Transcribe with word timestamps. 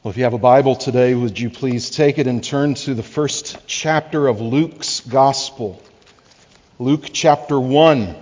Well, 0.00 0.10
if 0.12 0.16
you 0.16 0.22
have 0.22 0.32
a 0.32 0.38
Bible 0.38 0.76
today, 0.76 1.12
would 1.12 1.40
you 1.40 1.50
please 1.50 1.90
take 1.90 2.18
it 2.18 2.28
and 2.28 2.42
turn 2.42 2.74
to 2.74 2.94
the 2.94 3.02
first 3.02 3.66
chapter 3.66 4.28
of 4.28 4.40
Luke's 4.40 5.00
Gospel? 5.00 5.82
Luke 6.78 7.06
chapter 7.12 7.58
1. 7.58 8.14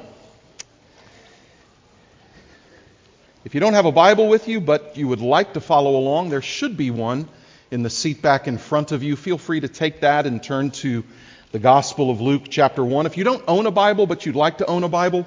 If 3.44 3.52
you 3.52 3.60
don't 3.60 3.74
have 3.74 3.84
a 3.84 3.92
Bible 3.92 4.26
with 4.28 4.48
you, 4.48 4.58
but 4.62 4.96
you 4.96 5.06
would 5.08 5.20
like 5.20 5.52
to 5.52 5.60
follow 5.60 5.96
along, 5.96 6.30
there 6.30 6.40
should 6.40 6.78
be 6.78 6.90
one 6.90 7.28
in 7.70 7.82
the 7.82 7.90
seat 7.90 8.22
back 8.22 8.48
in 8.48 8.56
front 8.56 8.90
of 8.90 9.02
you. 9.02 9.14
Feel 9.14 9.36
free 9.36 9.60
to 9.60 9.68
take 9.68 10.00
that 10.00 10.26
and 10.26 10.42
turn 10.42 10.70
to 10.70 11.04
the 11.52 11.58
Gospel 11.58 12.10
of 12.10 12.22
Luke 12.22 12.44
chapter 12.48 12.82
1. 12.82 13.04
If 13.04 13.18
you 13.18 13.24
don't 13.24 13.44
own 13.46 13.66
a 13.66 13.70
Bible, 13.70 14.06
but 14.06 14.24
you'd 14.24 14.34
like 14.34 14.58
to 14.58 14.66
own 14.66 14.82
a 14.82 14.88
Bible, 14.88 15.26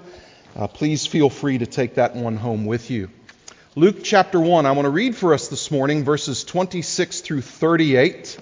uh, 0.56 0.66
please 0.66 1.06
feel 1.06 1.30
free 1.30 1.60
to 1.60 1.68
take 1.68 1.94
that 1.96 2.16
one 2.16 2.38
home 2.38 2.66
with 2.66 2.90
you. 2.90 3.12
Luke 3.76 3.98
chapter 4.04 4.40
1. 4.40 4.66
I 4.66 4.72
want 4.72 4.88
to 4.88 4.90
read 4.90 5.16
for 5.16 5.32
us 5.32 5.48
this 5.48 5.70
morning 5.70 6.04
verses 6.04 6.44
26 6.44 7.22
through 7.22 7.42
38 7.42 8.40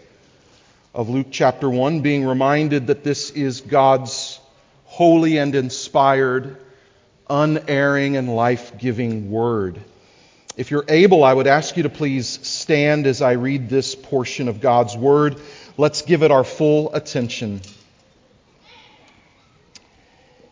of 0.93 1.09
Luke 1.09 1.27
chapter 1.31 1.69
1, 1.69 1.99
being 1.99 2.25
reminded 2.25 2.87
that 2.87 3.03
this 3.03 3.29
is 3.31 3.59
God's 3.59 4.39
holy 4.85 5.37
and 5.37 5.53
inspired, 5.53 6.55
unerring, 7.29 8.15
and 8.15 8.33
life 8.33 8.77
giving 8.77 9.29
word. 9.29 9.77
If 10.55 10.71
you're 10.71 10.85
able, 10.87 11.25
I 11.25 11.33
would 11.33 11.45
ask 11.45 11.75
you 11.75 11.83
to 11.83 11.89
please 11.89 12.39
stand 12.47 13.05
as 13.05 13.21
I 13.21 13.33
read 13.33 13.67
this 13.67 13.95
portion 13.95 14.47
of 14.47 14.61
God's 14.61 14.95
word. 14.95 15.41
Let's 15.75 16.03
give 16.03 16.23
it 16.23 16.31
our 16.31 16.45
full 16.45 16.95
attention. 16.95 17.59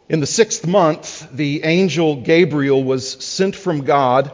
In 0.09 0.19
the 0.19 0.27
sixth 0.27 0.67
month, 0.67 1.31
the 1.31 1.63
angel 1.63 2.17
Gabriel 2.17 2.83
was 2.83 3.09
sent 3.23 3.55
from 3.55 3.85
God 3.85 4.33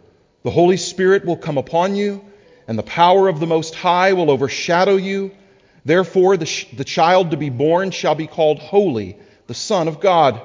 the 0.43 0.51
Holy 0.51 0.77
Spirit 0.77 1.25
will 1.25 1.37
come 1.37 1.57
upon 1.57 1.95
you, 1.95 2.23
and 2.67 2.77
the 2.77 2.83
power 2.83 3.27
of 3.27 3.39
the 3.39 3.47
Most 3.47 3.75
High 3.75 4.13
will 4.13 4.31
overshadow 4.31 4.95
you. 4.95 5.31
Therefore, 5.85 6.37
the, 6.37 6.45
sh- 6.45 6.67
the 6.75 6.83
child 6.83 7.31
to 7.31 7.37
be 7.37 7.49
born 7.49 7.91
shall 7.91 8.15
be 8.15 8.27
called 8.27 8.59
Holy, 8.59 9.17
the 9.47 9.53
Son 9.53 9.87
of 9.87 9.99
God. 9.99 10.41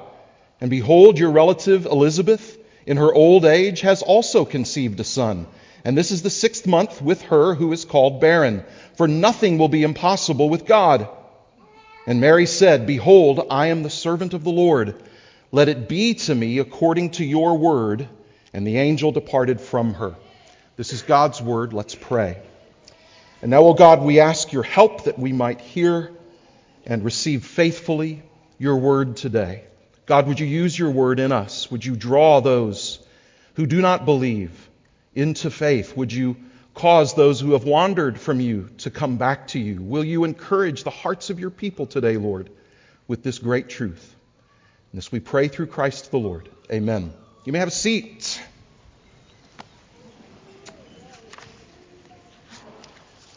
And 0.59 0.69
behold, 0.69 1.19
your 1.19 1.31
relative 1.31 1.85
Elizabeth, 1.85 2.57
in 2.85 2.97
her 2.97 3.13
old 3.13 3.45
age, 3.45 3.81
has 3.81 4.01
also 4.01 4.45
conceived 4.45 4.99
a 4.99 5.03
son. 5.03 5.47
And 5.85 5.97
this 5.97 6.11
is 6.11 6.21
the 6.21 6.29
sixth 6.29 6.67
month 6.67 7.01
with 7.01 7.21
her 7.23 7.53
who 7.53 7.71
is 7.71 7.85
called 7.85 8.19
barren, 8.19 8.65
for 8.95 9.07
nothing 9.07 9.57
will 9.57 9.69
be 9.69 9.83
impossible 9.83 10.49
with 10.49 10.65
God. 10.65 11.07
And 12.07 12.19
Mary 12.19 12.45
said, 12.45 12.87
Behold, 12.87 13.47
I 13.49 13.67
am 13.67 13.83
the 13.83 13.89
servant 13.89 14.33
of 14.33 14.43
the 14.43 14.51
Lord. 14.51 14.95
Let 15.51 15.69
it 15.69 15.87
be 15.87 16.15
to 16.15 16.35
me 16.35 16.59
according 16.59 17.11
to 17.11 17.25
your 17.25 17.57
word. 17.57 18.09
And 18.57 18.65
the 18.65 18.77
angel 18.77 19.11
departed 19.11 19.61
from 19.61 19.93
her. 19.93 20.15
This 20.77 20.91
is 20.91 21.03
God's 21.03 21.39
word. 21.39 21.73
Let's 21.73 21.93
pray. 21.93 22.41
And 23.43 23.51
now, 23.51 23.61
O 23.61 23.75
God, 23.75 24.01
we 24.01 24.19
ask 24.19 24.51
your 24.51 24.63
help 24.63 25.03
that 25.03 25.19
we 25.19 25.31
might 25.31 25.61
hear 25.61 26.11
and 26.83 27.05
receive 27.05 27.45
faithfully 27.45 28.23
your 28.57 28.77
word 28.77 29.15
today. 29.15 29.65
God, 30.07 30.27
would 30.27 30.39
you 30.39 30.47
use 30.47 30.77
your 30.77 30.89
word 30.89 31.19
in 31.19 31.31
us? 31.31 31.69
Would 31.69 31.85
you 31.85 31.95
draw 31.95 32.39
those 32.39 32.97
who 33.53 33.67
do 33.67 33.79
not 33.79 34.05
believe 34.05 34.67
into 35.13 35.51
faith? 35.51 35.95
Would 35.95 36.11
you 36.11 36.35
cause 36.73 37.13
those 37.13 37.39
who 37.39 37.51
have 37.51 37.63
wandered 37.63 38.19
from 38.19 38.39
you 38.39 38.71
to 38.79 38.89
come 38.89 39.17
back 39.17 39.49
to 39.49 39.59
you? 39.59 39.83
Will 39.83 40.03
you 40.03 40.23
encourage 40.23 40.83
the 40.83 40.89
hearts 40.89 41.29
of 41.29 41.39
your 41.39 41.51
people 41.51 41.85
today, 41.85 42.17
Lord, 42.17 42.49
with 43.07 43.21
this 43.21 43.37
great 43.37 43.69
truth? 43.69 44.15
And 44.91 44.97
this 44.97 45.11
we 45.11 45.19
pray 45.19 45.47
through 45.47 45.67
Christ 45.67 46.09
the 46.09 46.17
Lord. 46.17 46.49
Amen. 46.71 47.13
You 47.47 47.53
may 47.53 47.59
have 47.59 47.69
a 47.69 47.71
seat. 47.71 48.41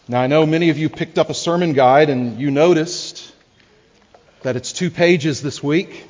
Now, 0.09 0.21
I 0.21 0.27
know 0.27 0.45
many 0.47 0.71
of 0.71 0.79
you 0.79 0.89
picked 0.89 1.17
up 1.17 1.31
a 1.31 1.35
sermon 1.35 1.75
guide 1.75 2.11
and 2.11 2.41
you 2.41 2.51
noticed 2.51 3.33
that 4.43 4.57
it's 4.57 4.73
two 4.73 4.91
pages 4.91 5.43
this 5.43 5.63
week, 5.63 6.07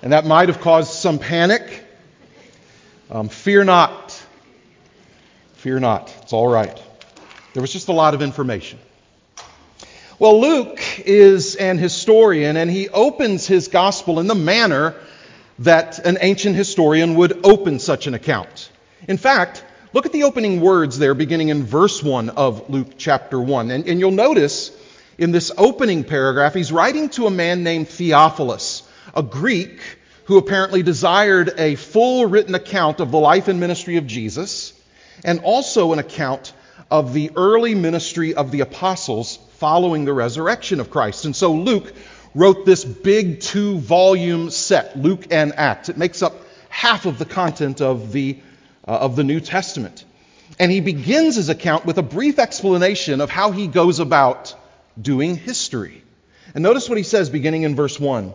and 0.00 0.14
that 0.14 0.24
might 0.24 0.48
have 0.48 0.62
caused 0.62 0.94
some 0.94 1.18
panic. 1.18 1.84
Um, 3.10 3.28
fear 3.28 3.64
not. 3.64 4.18
Fear 5.56 5.80
not. 5.80 6.16
It's 6.22 6.32
all 6.32 6.48
right. 6.48 6.82
There 7.52 7.60
was 7.60 7.70
just 7.70 7.88
a 7.88 7.92
lot 7.92 8.14
of 8.14 8.22
information. 8.22 8.78
Well, 10.18 10.40
Luke 10.40 10.80
is 11.00 11.54
an 11.56 11.76
historian, 11.76 12.56
and 12.56 12.70
he 12.70 12.88
opens 12.88 13.46
his 13.46 13.68
gospel 13.68 14.20
in 14.20 14.26
the 14.26 14.34
manner 14.34 14.94
that 15.60 15.98
an 16.00 16.18
ancient 16.20 16.56
historian 16.56 17.14
would 17.14 17.44
open 17.44 17.78
such 17.78 18.06
an 18.06 18.14
account. 18.14 18.70
In 19.06 19.18
fact, 19.18 19.64
look 19.92 20.06
at 20.06 20.12
the 20.12 20.24
opening 20.24 20.60
words 20.60 20.98
there, 20.98 21.14
beginning 21.14 21.48
in 21.48 21.64
verse 21.64 22.02
1 22.02 22.30
of 22.30 22.68
Luke 22.70 22.92
chapter 22.96 23.38
1. 23.38 23.70
And, 23.70 23.86
and, 23.86 24.00
you'll 24.00 24.10
notice 24.10 24.72
in 25.18 25.32
this 25.32 25.52
opening 25.58 26.04
paragraph, 26.04 26.54
he's 26.54 26.72
writing 26.72 27.10
to 27.10 27.26
a 27.26 27.30
man 27.30 27.62
named 27.62 27.88
Theophilus, 27.88 28.82
a 29.14 29.22
Greek 29.22 29.80
who 30.24 30.38
apparently 30.38 30.82
desired 30.82 31.52
a 31.58 31.74
full 31.74 32.24
written 32.24 32.54
account 32.54 33.00
of 33.00 33.10
the 33.10 33.18
life 33.18 33.48
and 33.48 33.60
ministry 33.60 33.96
of 33.96 34.06
Jesus, 34.06 34.72
and 35.24 35.40
also 35.40 35.92
an 35.92 35.98
account 35.98 36.54
of 36.90 37.12
the 37.12 37.32
early 37.36 37.74
ministry 37.74 38.34
of 38.34 38.50
the 38.50 38.60
apostles 38.60 39.38
following 39.58 40.06
the 40.06 40.12
resurrection 40.12 40.80
of 40.80 40.90
Christ. 40.90 41.26
And 41.26 41.36
so 41.36 41.52
Luke 41.52 41.92
wrote 42.34 42.64
this 42.64 42.84
big 42.84 43.40
two 43.40 43.78
volume 43.78 44.50
set, 44.50 44.98
Luke 44.98 45.26
and 45.30 45.52
Acts. 45.56 45.88
It 45.88 45.96
makes 45.96 46.22
up 46.22 46.34
half 46.68 47.06
of 47.06 47.18
the 47.18 47.24
content 47.24 47.80
of 47.80 48.12
the, 48.12 48.38
uh, 48.86 48.92
of 48.92 49.16
the 49.16 49.24
New 49.24 49.40
Testament. 49.40 50.04
And 50.58 50.70
he 50.70 50.80
begins 50.80 51.36
his 51.36 51.48
account 51.48 51.86
with 51.86 51.98
a 51.98 52.02
brief 52.02 52.38
explanation 52.38 53.20
of 53.20 53.30
how 53.30 53.50
he 53.50 53.66
goes 53.66 53.98
about 53.98 54.54
doing 55.00 55.36
history. 55.36 56.02
And 56.54 56.62
notice 56.62 56.88
what 56.88 56.98
he 56.98 57.04
says 57.04 57.30
beginning 57.30 57.62
in 57.62 57.76
verse 57.76 57.98
1. 57.98 58.32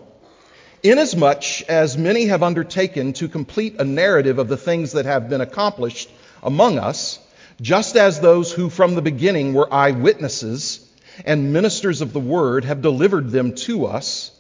Inasmuch 0.84 1.64
as 1.68 1.98
many 1.98 2.26
have 2.26 2.44
undertaken 2.44 3.14
to 3.14 3.28
complete 3.28 3.80
a 3.80 3.84
narrative 3.84 4.40
of 4.40 4.48
the 4.48 4.58
things 4.58 4.94
that 4.94 5.06
have 5.06 5.30
been 5.30 5.42
accomplished 5.42 6.10
among 6.44 6.78
us, 6.78 7.20
just 7.60 7.96
as 7.96 8.20
those 8.20 8.52
who 8.52 8.70
from 8.70 8.96
the 8.96 9.02
beginning 9.02 9.54
were 9.54 9.74
eyewitnesses, 9.74 10.85
and 11.24 11.54
ministers 11.54 12.02
of 12.02 12.14
the 12.14 12.20
word 12.20 12.66
have 12.66 12.82
delivered 12.82 13.30
them 13.30 13.56
to 13.56 13.86
us, 13.86 14.32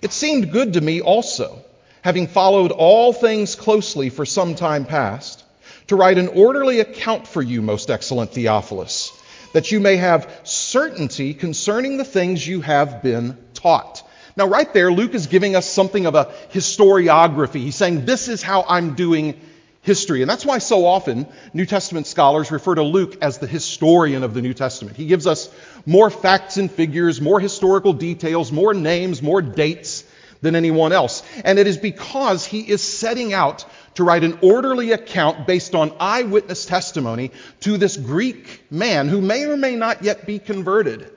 it 0.00 0.12
seemed 0.12 0.52
good 0.52 0.74
to 0.74 0.80
me 0.80 1.00
also, 1.00 1.62
having 2.02 2.26
followed 2.26 2.70
all 2.70 3.12
things 3.12 3.54
closely 3.54 4.08
for 4.08 4.24
some 4.24 4.54
time 4.54 4.84
past, 4.84 5.44
to 5.88 5.96
write 5.96 6.18
an 6.18 6.28
orderly 6.28 6.80
account 6.80 7.26
for 7.26 7.42
you, 7.42 7.60
most 7.60 7.90
excellent 7.90 8.32
Theophilus, 8.32 9.12
that 9.52 9.70
you 9.70 9.80
may 9.80 9.96
have 9.96 10.30
certainty 10.44 11.34
concerning 11.34 11.98
the 11.98 12.04
things 12.04 12.46
you 12.46 12.60
have 12.62 13.02
been 13.02 13.36
taught. 13.54 14.02
Now, 14.36 14.46
right 14.46 14.72
there, 14.72 14.90
Luke 14.90 15.14
is 15.14 15.26
giving 15.26 15.56
us 15.56 15.70
something 15.70 16.06
of 16.06 16.14
a 16.14 16.32
historiography. 16.52 17.60
He's 17.60 17.76
saying, 17.76 18.06
This 18.06 18.28
is 18.28 18.42
how 18.42 18.64
I'm 18.66 18.94
doing 18.94 19.38
history. 19.82 20.22
And 20.22 20.30
that's 20.30 20.46
why 20.46 20.58
so 20.58 20.86
often 20.86 21.26
New 21.52 21.66
Testament 21.66 22.06
scholars 22.06 22.50
refer 22.50 22.76
to 22.76 22.82
Luke 22.82 23.18
as 23.20 23.38
the 23.38 23.46
historian 23.46 24.22
of 24.22 24.32
the 24.32 24.40
New 24.40 24.54
Testament. 24.54 24.96
He 24.96 25.06
gives 25.06 25.26
us 25.26 25.52
more 25.86 26.10
facts 26.10 26.56
and 26.56 26.70
figures, 26.70 27.20
more 27.20 27.40
historical 27.40 27.92
details, 27.92 28.52
more 28.52 28.74
names, 28.74 29.22
more 29.22 29.42
dates 29.42 30.04
than 30.40 30.56
anyone 30.56 30.92
else. 30.92 31.22
And 31.44 31.58
it 31.58 31.66
is 31.66 31.78
because 31.78 32.44
he 32.44 32.60
is 32.60 32.82
setting 32.82 33.32
out 33.32 33.64
to 33.94 34.04
write 34.04 34.24
an 34.24 34.38
orderly 34.42 34.92
account 34.92 35.46
based 35.46 35.74
on 35.74 35.94
eyewitness 36.00 36.66
testimony 36.66 37.30
to 37.60 37.78
this 37.78 37.96
Greek 37.96 38.62
man 38.70 39.08
who 39.08 39.20
may 39.20 39.44
or 39.44 39.56
may 39.56 39.76
not 39.76 40.02
yet 40.02 40.26
be 40.26 40.38
converted. 40.38 41.10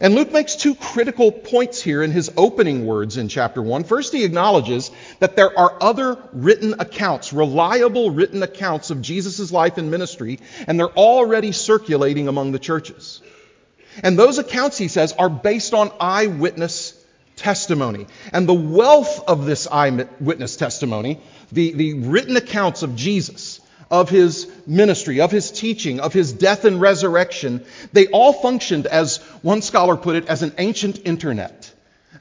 And 0.00 0.14
Luke 0.14 0.30
makes 0.30 0.54
two 0.54 0.76
critical 0.76 1.32
points 1.32 1.82
here 1.82 2.04
in 2.04 2.12
his 2.12 2.30
opening 2.36 2.86
words 2.86 3.16
in 3.16 3.28
chapter 3.28 3.60
1. 3.60 3.82
First, 3.82 4.12
he 4.12 4.24
acknowledges 4.24 4.92
that 5.18 5.34
there 5.34 5.58
are 5.58 5.76
other 5.80 6.16
written 6.32 6.74
accounts, 6.78 7.32
reliable 7.32 8.12
written 8.12 8.44
accounts 8.44 8.90
of 8.90 9.02
Jesus' 9.02 9.50
life 9.50 9.76
and 9.76 9.90
ministry, 9.90 10.38
and 10.68 10.78
they're 10.78 10.86
already 10.86 11.50
circulating 11.50 12.28
among 12.28 12.52
the 12.52 12.60
churches. 12.60 13.20
And 14.02 14.18
those 14.18 14.38
accounts, 14.38 14.78
he 14.78 14.88
says, 14.88 15.12
are 15.12 15.28
based 15.28 15.74
on 15.74 15.90
eyewitness 16.00 16.94
testimony. 17.36 18.06
And 18.32 18.48
the 18.48 18.54
wealth 18.54 19.28
of 19.28 19.46
this 19.46 19.66
eyewitness 19.66 20.56
testimony, 20.56 21.20
the, 21.52 21.72
the 21.72 21.94
written 21.94 22.36
accounts 22.36 22.82
of 22.82 22.96
Jesus, 22.96 23.60
of 23.90 24.10
his 24.10 24.50
ministry, 24.66 25.20
of 25.20 25.30
his 25.30 25.50
teaching, 25.50 26.00
of 26.00 26.12
his 26.12 26.32
death 26.32 26.64
and 26.64 26.80
resurrection, 26.80 27.64
they 27.92 28.06
all 28.08 28.32
functioned, 28.32 28.86
as 28.86 29.18
one 29.42 29.62
scholar 29.62 29.96
put 29.96 30.16
it, 30.16 30.26
as 30.26 30.42
an 30.42 30.52
ancient 30.58 31.06
internet. 31.06 31.72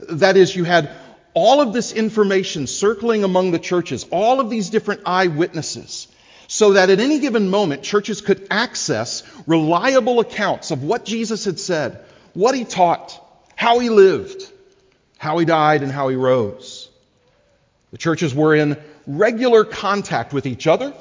That 0.09 0.37
is, 0.37 0.55
you 0.55 0.63
had 0.63 0.91
all 1.33 1.61
of 1.61 1.73
this 1.73 1.91
information 1.91 2.67
circling 2.67 3.23
among 3.23 3.51
the 3.51 3.59
churches, 3.59 4.05
all 4.11 4.39
of 4.39 4.49
these 4.49 4.69
different 4.69 5.01
eyewitnesses, 5.05 6.07
so 6.47 6.73
that 6.73 6.89
at 6.89 6.99
any 6.99 7.19
given 7.19 7.49
moment, 7.49 7.83
churches 7.83 8.21
could 8.21 8.47
access 8.49 9.23
reliable 9.45 10.19
accounts 10.19 10.71
of 10.71 10.83
what 10.83 11.05
Jesus 11.05 11.45
had 11.45 11.59
said, 11.59 12.03
what 12.33 12.55
he 12.55 12.63
taught, 12.63 13.21
how 13.55 13.79
he 13.79 13.89
lived, 13.89 14.49
how 15.17 15.37
he 15.37 15.45
died, 15.45 15.83
and 15.83 15.91
how 15.91 16.07
he 16.07 16.15
rose. 16.15 16.89
The 17.91 17.97
churches 17.97 18.33
were 18.33 18.55
in 18.55 18.77
regular 19.05 19.63
contact 19.63 20.33
with 20.33 20.45
each 20.45 20.67
other 20.67 20.93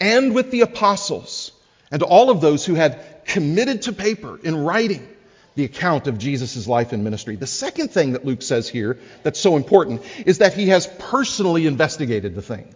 and 0.00 0.34
with 0.34 0.50
the 0.50 0.62
apostles 0.62 1.52
and 1.90 2.02
all 2.02 2.30
of 2.30 2.40
those 2.40 2.64
who 2.64 2.74
had 2.74 3.24
committed 3.24 3.82
to 3.82 3.92
paper 3.92 4.38
in 4.42 4.56
writing 4.56 5.06
the 5.54 5.64
account 5.64 6.06
of 6.06 6.18
Jesus' 6.18 6.66
life 6.66 6.92
and 6.92 7.04
ministry. 7.04 7.36
The 7.36 7.46
second 7.46 7.90
thing 7.90 8.12
that 8.12 8.24
Luke 8.24 8.42
says 8.42 8.68
here 8.68 8.98
that's 9.22 9.38
so 9.38 9.56
important 9.56 10.02
is 10.24 10.38
that 10.38 10.54
he 10.54 10.68
has 10.68 10.86
personally 10.98 11.66
investigated 11.66 12.34
the 12.34 12.42
thing. 12.42 12.74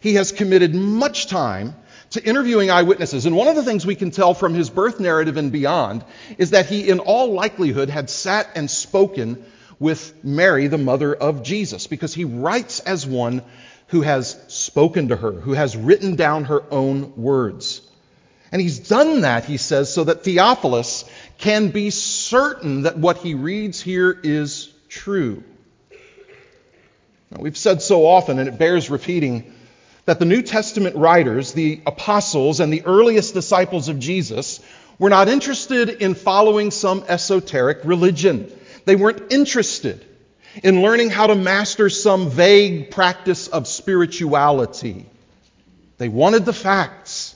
He 0.00 0.14
has 0.14 0.32
committed 0.32 0.74
much 0.74 1.26
time 1.26 1.74
to 2.10 2.24
interviewing 2.24 2.70
eyewitnesses. 2.70 3.26
And 3.26 3.36
one 3.36 3.48
of 3.48 3.56
the 3.56 3.62
things 3.62 3.84
we 3.84 3.94
can 3.94 4.10
tell 4.10 4.34
from 4.34 4.54
his 4.54 4.70
birth 4.70 5.00
narrative 5.00 5.36
and 5.36 5.50
beyond 5.50 6.04
is 6.38 6.50
that 6.50 6.66
he, 6.66 6.88
in 6.88 7.00
all 7.00 7.32
likelihood, 7.32 7.90
had 7.90 8.08
sat 8.10 8.48
and 8.54 8.70
spoken 8.70 9.44
with 9.78 10.24
Mary, 10.24 10.68
the 10.68 10.78
mother 10.78 11.14
of 11.14 11.42
Jesus, 11.42 11.86
because 11.86 12.14
he 12.14 12.24
writes 12.24 12.80
as 12.80 13.06
one 13.06 13.42
who 13.88 14.02
has 14.02 14.40
spoken 14.48 15.08
to 15.08 15.16
her, 15.16 15.32
who 15.32 15.52
has 15.52 15.76
written 15.76 16.16
down 16.16 16.44
her 16.44 16.62
own 16.70 17.14
words. 17.16 17.82
And 18.52 18.62
he's 18.62 18.78
done 18.78 19.22
that, 19.22 19.44
he 19.44 19.56
says, 19.56 19.92
so 19.92 20.04
that 20.04 20.24
Theophilus 20.24 21.04
can 21.38 21.70
be 21.70 21.90
certain 21.90 22.82
that 22.82 22.96
what 22.96 23.18
he 23.18 23.34
reads 23.34 23.80
here 23.80 24.18
is 24.22 24.72
true. 24.88 25.42
Now, 27.30 27.42
we've 27.42 27.56
said 27.56 27.82
so 27.82 28.06
often, 28.06 28.38
and 28.38 28.48
it 28.48 28.58
bears 28.58 28.88
repeating, 28.88 29.52
that 30.06 30.18
the 30.20 30.24
New 30.24 30.40
Testament 30.40 30.96
writers, 30.96 31.52
the 31.52 31.80
apostles, 31.84 32.60
and 32.60 32.72
the 32.72 32.84
earliest 32.86 33.34
disciples 33.34 33.88
of 33.88 33.98
Jesus 33.98 34.60
were 34.98 35.10
not 35.10 35.28
interested 35.28 35.90
in 35.90 36.14
following 36.14 36.70
some 36.70 37.04
esoteric 37.08 37.80
religion. 37.84 38.50
They 38.84 38.96
weren't 38.96 39.32
interested 39.32 40.04
in 40.62 40.80
learning 40.80 41.10
how 41.10 41.26
to 41.26 41.34
master 41.34 41.90
some 41.90 42.30
vague 42.30 42.90
practice 42.90 43.48
of 43.48 43.66
spirituality. 43.66 45.06
They 45.98 46.08
wanted 46.08 46.44
the 46.44 46.52
facts. 46.52 47.34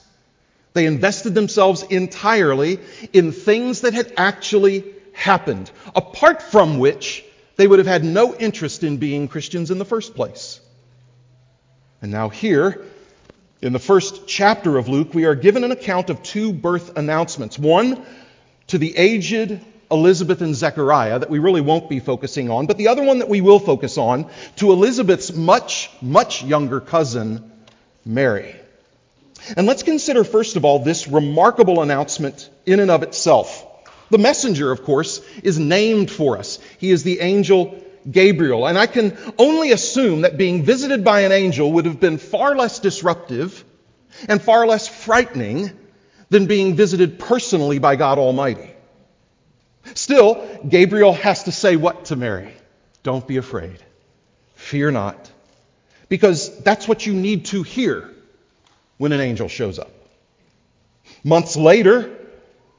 They 0.73 0.85
invested 0.85 1.35
themselves 1.35 1.83
entirely 1.83 2.79
in 3.11 3.33
things 3.33 3.81
that 3.81 3.93
had 3.93 4.13
actually 4.15 4.85
happened, 5.13 5.69
apart 5.93 6.41
from 6.41 6.79
which 6.79 7.25
they 7.57 7.67
would 7.67 7.79
have 7.79 7.87
had 7.87 8.05
no 8.05 8.33
interest 8.33 8.83
in 8.83 8.97
being 8.97 9.27
Christians 9.27 9.71
in 9.71 9.77
the 9.77 9.85
first 9.85 10.15
place. 10.15 10.61
And 12.01 12.11
now, 12.11 12.29
here, 12.29 12.81
in 13.61 13.73
the 13.73 13.79
first 13.79 14.27
chapter 14.27 14.77
of 14.77 14.87
Luke, 14.87 15.13
we 15.13 15.25
are 15.25 15.35
given 15.35 15.63
an 15.63 15.71
account 15.71 16.09
of 16.09 16.23
two 16.23 16.51
birth 16.51 16.97
announcements. 16.97 17.59
One 17.59 18.03
to 18.67 18.79
the 18.79 18.97
aged 18.97 19.59
Elizabeth 19.91 20.41
and 20.41 20.55
Zechariah 20.55 21.19
that 21.19 21.29
we 21.29 21.37
really 21.37 21.61
won't 21.61 21.89
be 21.89 21.99
focusing 21.99 22.49
on, 22.49 22.65
but 22.65 22.77
the 22.77 22.87
other 22.87 23.03
one 23.03 23.19
that 23.19 23.29
we 23.29 23.41
will 23.41 23.59
focus 23.59 23.97
on 23.97 24.29
to 24.55 24.71
Elizabeth's 24.71 25.33
much, 25.33 25.91
much 26.01 26.43
younger 26.43 26.79
cousin, 26.79 27.51
Mary. 28.03 28.55
And 29.55 29.67
let's 29.67 29.83
consider, 29.83 30.23
first 30.23 30.55
of 30.55 30.65
all, 30.65 30.79
this 30.79 31.07
remarkable 31.07 31.81
announcement 31.81 32.49
in 32.65 32.79
and 32.79 32.89
of 32.89 33.03
itself. 33.03 33.67
The 34.09 34.17
messenger, 34.17 34.71
of 34.71 34.83
course, 34.83 35.21
is 35.43 35.59
named 35.59 36.09
for 36.09 36.37
us. 36.37 36.59
He 36.79 36.91
is 36.91 37.03
the 37.03 37.19
angel 37.19 37.83
Gabriel. 38.09 38.67
And 38.67 38.77
I 38.77 38.87
can 38.87 39.17
only 39.37 39.71
assume 39.71 40.21
that 40.21 40.37
being 40.37 40.63
visited 40.63 41.03
by 41.03 41.21
an 41.21 41.31
angel 41.31 41.71
would 41.73 41.85
have 41.85 41.99
been 41.99 42.17
far 42.17 42.55
less 42.55 42.79
disruptive 42.79 43.63
and 44.27 44.41
far 44.41 44.65
less 44.67 44.87
frightening 44.87 45.71
than 46.29 46.45
being 46.45 46.75
visited 46.75 47.19
personally 47.19 47.79
by 47.79 47.95
God 47.95 48.17
Almighty. 48.17 48.71
Still, 49.95 50.47
Gabriel 50.67 51.13
has 51.13 51.43
to 51.43 51.51
say 51.51 51.75
what 51.75 52.05
to 52.05 52.15
Mary? 52.15 52.53
Don't 53.03 53.27
be 53.27 53.37
afraid. 53.37 53.79
Fear 54.55 54.91
not. 54.91 55.31
Because 56.07 56.57
that's 56.59 56.87
what 56.87 57.05
you 57.05 57.13
need 57.13 57.45
to 57.45 57.63
hear 57.63 58.09
when 58.97 59.11
an 59.11 59.21
angel 59.21 59.47
shows 59.47 59.79
up. 59.79 59.91
Months 61.23 61.57
later, 61.57 62.15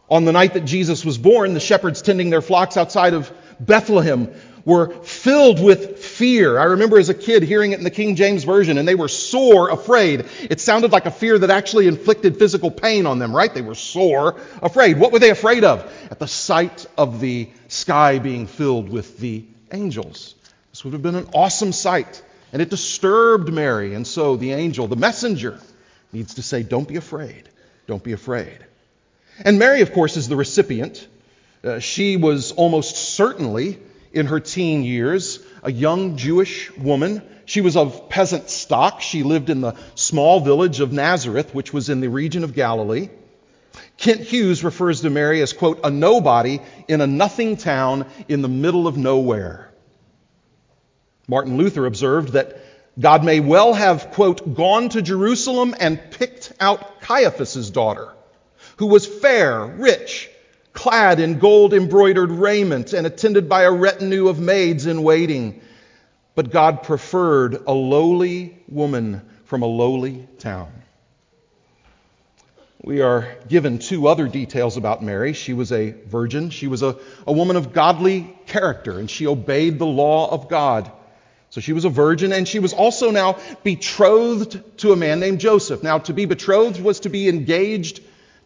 on 0.08 0.24
the 0.24 0.32
night 0.32 0.54
that 0.54 0.64
Jesus 0.64 1.04
was 1.04 1.18
born, 1.18 1.54
the 1.54 1.60
shepherds 1.60 2.02
tending 2.02 2.30
their 2.30 2.42
flocks 2.42 2.76
outside 2.76 3.14
of 3.14 3.32
Bethlehem 3.58 4.32
were 4.64 4.88
filled 5.02 5.62
with 5.62 5.98
fear. 5.98 6.58
I 6.58 6.64
remember 6.64 6.98
as 6.98 7.08
a 7.08 7.14
kid 7.14 7.42
hearing 7.42 7.72
it 7.72 7.78
in 7.78 7.84
the 7.84 7.90
King 7.90 8.16
James 8.16 8.44
Version, 8.44 8.78
and 8.78 8.86
they 8.86 8.94
were 8.94 9.08
sore 9.08 9.70
afraid. 9.70 10.26
It 10.40 10.60
sounded 10.60 10.92
like 10.92 11.06
a 11.06 11.10
fear 11.10 11.38
that 11.38 11.50
actually 11.50 11.86
inflicted 11.86 12.38
physical 12.38 12.70
pain 12.70 13.06
on 13.06 13.18
them, 13.18 13.34
right? 13.34 13.52
They 13.52 13.62
were 13.62 13.74
sore 13.74 14.40
afraid. 14.60 14.98
What 14.98 15.12
were 15.12 15.18
they 15.18 15.30
afraid 15.30 15.64
of? 15.64 15.92
At 16.10 16.18
the 16.18 16.28
sight 16.28 16.86
of 16.96 17.20
the 17.20 17.48
sky 17.68 18.18
being 18.18 18.46
filled 18.46 18.88
with 18.88 19.18
the 19.18 19.44
angels. 19.72 20.34
This 20.70 20.84
would 20.84 20.92
have 20.92 21.02
been 21.02 21.16
an 21.16 21.28
awesome 21.34 21.72
sight. 21.72 22.22
And 22.52 22.60
it 22.60 22.68
disturbed 22.68 23.52
Mary. 23.52 23.94
And 23.94 24.06
so 24.06 24.36
the 24.36 24.52
angel, 24.52 24.86
the 24.86 24.96
messenger, 24.96 25.58
needs 26.12 26.34
to 26.34 26.42
say, 26.42 26.62
Don't 26.62 26.86
be 26.86 26.96
afraid. 26.96 27.48
Don't 27.86 28.02
be 28.02 28.12
afraid. 28.12 28.58
And 29.44 29.58
Mary, 29.58 29.80
of 29.80 29.92
course, 29.92 30.16
is 30.16 30.28
the 30.28 30.36
recipient. 30.36 31.06
Uh, 31.64 31.78
she 31.78 32.16
was 32.16 32.52
almost 32.52 32.96
certainly 32.96 33.78
in 34.12 34.26
her 34.26 34.40
teen 34.40 34.84
years, 34.84 35.40
a 35.62 35.72
young 35.72 36.16
Jewish 36.16 36.70
woman. 36.76 37.22
She 37.44 37.60
was 37.60 37.76
of 37.76 38.08
peasant 38.08 38.50
stock. 38.50 39.00
She 39.00 39.22
lived 39.22 39.50
in 39.50 39.60
the 39.60 39.74
small 39.94 40.40
village 40.40 40.80
of 40.80 40.92
Nazareth, 40.92 41.54
which 41.54 41.72
was 41.72 41.88
in 41.88 42.00
the 42.00 42.08
region 42.08 42.44
of 42.44 42.54
Galilee. 42.54 43.08
Kent 43.96 44.20
Hughes 44.20 44.64
refers 44.64 45.00
to 45.02 45.10
Mary 45.10 45.40
as, 45.42 45.52
quote, 45.52 45.80
a 45.84 45.90
nobody 45.90 46.60
in 46.88 47.00
a 47.00 47.06
nothing 47.06 47.56
town 47.56 48.06
in 48.28 48.42
the 48.42 48.48
middle 48.48 48.86
of 48.86 48.96
nowhere. 48.96 49.70
Martin 51.28 51.56
Luther 51.56 51.86
observed 51.86 52.32
that 52.32 52.58
God 52.98 53.24
may 53.24 53.40
well 53.40 53.72
have, 53.72 54.10
quote, 54.10 54.54
gone 54.54 54.90
to 54.90 55.02
Jerusalem 55.02 55.74
and 55.78 56.00
picked 56.10 56.52
out 56.60 57.00
Caiaphas's 57.00 57.70
daughter, 57.70 58.12
who 58.76 58.86
was 58.86 59.06
fair, 59.06 59.64
rich, 59.64 60.28
clad 60.72 61.20
in 61.20 61.38
gold 61.38 61.74
embroidered 61.74 62.30
raiment 62.30 62.92
and 62.92 63.06
attended 63.06 63.48
by 63.48 63.62
a 63.62 63.72
retinue 63.72 64.28
of 64.28 64.40
maids 64.40 64.86
in 64.86 65.02
waiting. 65.02 65.60
But 66.34 66.50
God 66.50 66.82
preferred 66.82 67.62
a 67.66 67.72
lowly 67.72 68.56
woman 68.68 69.22
from 69.44 69.62
a 69.62 69.66
lowly 69.66 70.26
town. 70.38 70.72
We 72.82 73.00
are 73.00 73.36
given 73.46 73.78
two 73.78 74.08
other 74.08 74.26
details 74.26 74.76
about 74.76 75.04
Mary. 75.04 75.34
She 75.34 75.52
was 75.52 75.70
a 75.70 75.90
virgin, 75.90 76.50
she 76.50 76.66
was 76.66 76.82
a, 76.82 76.96
a 77.26 77.32
woman 77.32 77.54
of 77.54 77.72
godly 77.72 78.36
character, 78.46 78.98
and 78.98 79.08
she 79.08 79.28
obeyed 79.28 79.78
the 79.78 79.86
law 79.86 80.28
of 80.32 80.48
God. 80.48 80.90
So 81.50 81.60
she 81.60 81.74
was 81.74 81.84
a 81.84 81.90
virgin, 81.90 82.32
and 82.32 82.48
she 82.48 82.58
was 82.58 82.72
also 82.72 83.10
now 83.10 83.38
betrothed 83.62 84.78
to 84.78 84.92
a 84.92 84.96
man 84.96 85.20
named 85.20 85.38
Joseph. 85.38 85.82
Now, 85.82 85.98
to 85.98 86.12
be 86.12 86.24
betrothed 86.24 86.80
was 86.80 87.00
to 87.00 87.08
be 87.08 87.28
engaged 87.28 88.00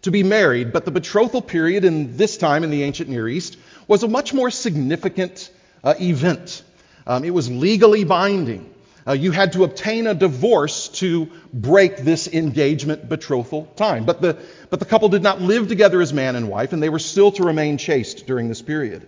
to 0.07 0.11
be 0.11 0.23
married, 0.23 0.73
but 0.73 0.85
the 0.85 0.91
betrothal 0.91 1.43
period 1.43 1.85
in 1.85 2.17
this 2.17 2.37
time 2.39 2.65
in 2.65 2.71
the 2.71 2.83
ancient 2.83 3.11
Near 3.11 3.29
East 3.29 3.59
was 3.87 4.03
a 4.03 4.09
much 4.09 4.33
more 4.33 4.51
significant 4.51 5.51
uh, 5.85 5.95
event. 6.01 6.63
Um, 7.07 7.25
it 7.25 7.31
was 7.31 7.51
legally 7.51 8.05
binding. 8.05 8.73
Uh, 9.07 9.13
you 9.13 9.31
had 9.31 9.53
to 9.53 9.63
obtain 9.63 10.07
a 10.07 10.15
divorce 10.15 10.89
to 10.89 11.31
break 11.53 11.99
this 11.99 12.27
engagement 12.27 13.09
betrothal 13.09 13.67
time. 13.77 14.05
But 14.05 14.21
the, 14.21 14.37
but 14.71 14.81
the 14.81 14.87
couple 14.87 15.09
did 15.09 15.23
not 15.23 15.41
live 15.41 15.69
together 15.69 16.01
as 16.01 16.13
man 16.13 16.35
and 16.35 16.49
wife, 16.49 16.73
and 16.73 16.83
they 16.83 16.89
were 16.89 16.99
still 16.99 17.31
to 17.33 17.45
remain 17.45 17.79
chaste 17.79 18.27
during 18.27 18.49
this 18.49 18.63
period. 18.63 19.07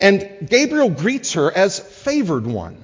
And 0.00 0.48
Gabriel 0.48 0.90
greets 0.90 1.34
her 1.34 1.50
as 1.50 1.78
favored 1.78 2.46
one. 2.46 2.82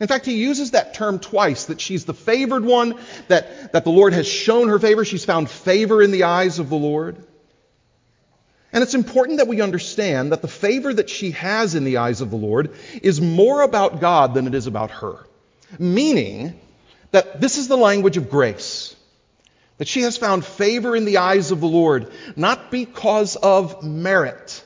In 0.00 0.08
fact, 0.08 0.24
he 0.24 0.38
uses 0.38 0.70
that 0.70 0.94
term 0.94 1.18
twice 1.18 1.66
that 1.66 1.80
she's 1.80 2.06
the 2.06 2.14
favored 2.14 2.64
one, 2.64 2.98
that, 3.28 3.72
that 3.72 3.84
the 3.84 3.90
Lord 3.90 4.14
has 4.14 4.26
shown 4.26 4.68
her 4.68 4.78
favor. 4.78 5.04
She's 5.04 5.26
found 5.26 5.50
favor 5.50 6.02
in 6.02 6.10
the 6.10 6.24
eyes 6.24 6.58
of 6.58 6.70
the 6.70 6.76
Lord. 6.76 7.22
And 8.72 8.82
it's 8.82 8.94
important 8.94 9.38
that 9.38 9.48
we 9.48 9.60
understand 9.60 10.32
that 10.32 10.40
the 10.40 10.48
favor 10.48 10.94
that 10.94 11.10
she 11.10 11.32
has 11.32 11.74
in 11.74 11.84
the 11.84 11.98
eyes 11.98 12.22
of 12.22 12.30
the 12.30 12.36
Lord 12.36 12.70
is 13.02 13.20
more 13.20 13.60
about 13.60 14.00
God 14.00 14.32
than 14.32 14.46
it 14.46 14.54
is 14.54 14.66
about 14.66 14.90
her. 14.90 15.18
Meaning 15.78 16.58
that 17.10 17.40
this 17.40 17.58
is 17.58 17.68
the 17.68 17.76
language 17.76 18.16
of 18.16 18.30
grace. 18.30 18.96
That 19.76 19.88
she 19.88 20.02
has 20.02 20.16
found 20.16 20.46
favor 20.46 20.96
in 20.96 21.04
the 21.04 21.18
eyes 21.18 21.50
of 21.50 21.60
the 21.60 21.68
Lord, 21.68 22.10
not 22.36 22.70
because 22.70 23.36
of 23.36 23.82
merit, 23.82 24.64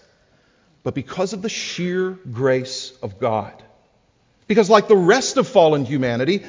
but 0.85 0.95
because 0.95 1.33
of 1.33 1.43
the 1.43 1.49
sheer 1.49 2.11
grace 2.11 2.93
of 3.03 3.19
God. 3.19 3.64
Because, 4.47 4.69
like 4.69 4.89
the 4.89 4.97
rest 4.97 5.37
of 5.37 5.49
fallen 5.49 5.85
humanity, 5.85 6.45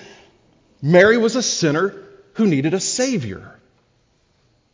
Mary 0.82 1.18
was 1.18 1.36
a 1.36 1.42
sinner 1.42 1.96
who 2.34 2.46
needed 2.46 2.74
a 2.74 2.80
Savior. 2.80 3.58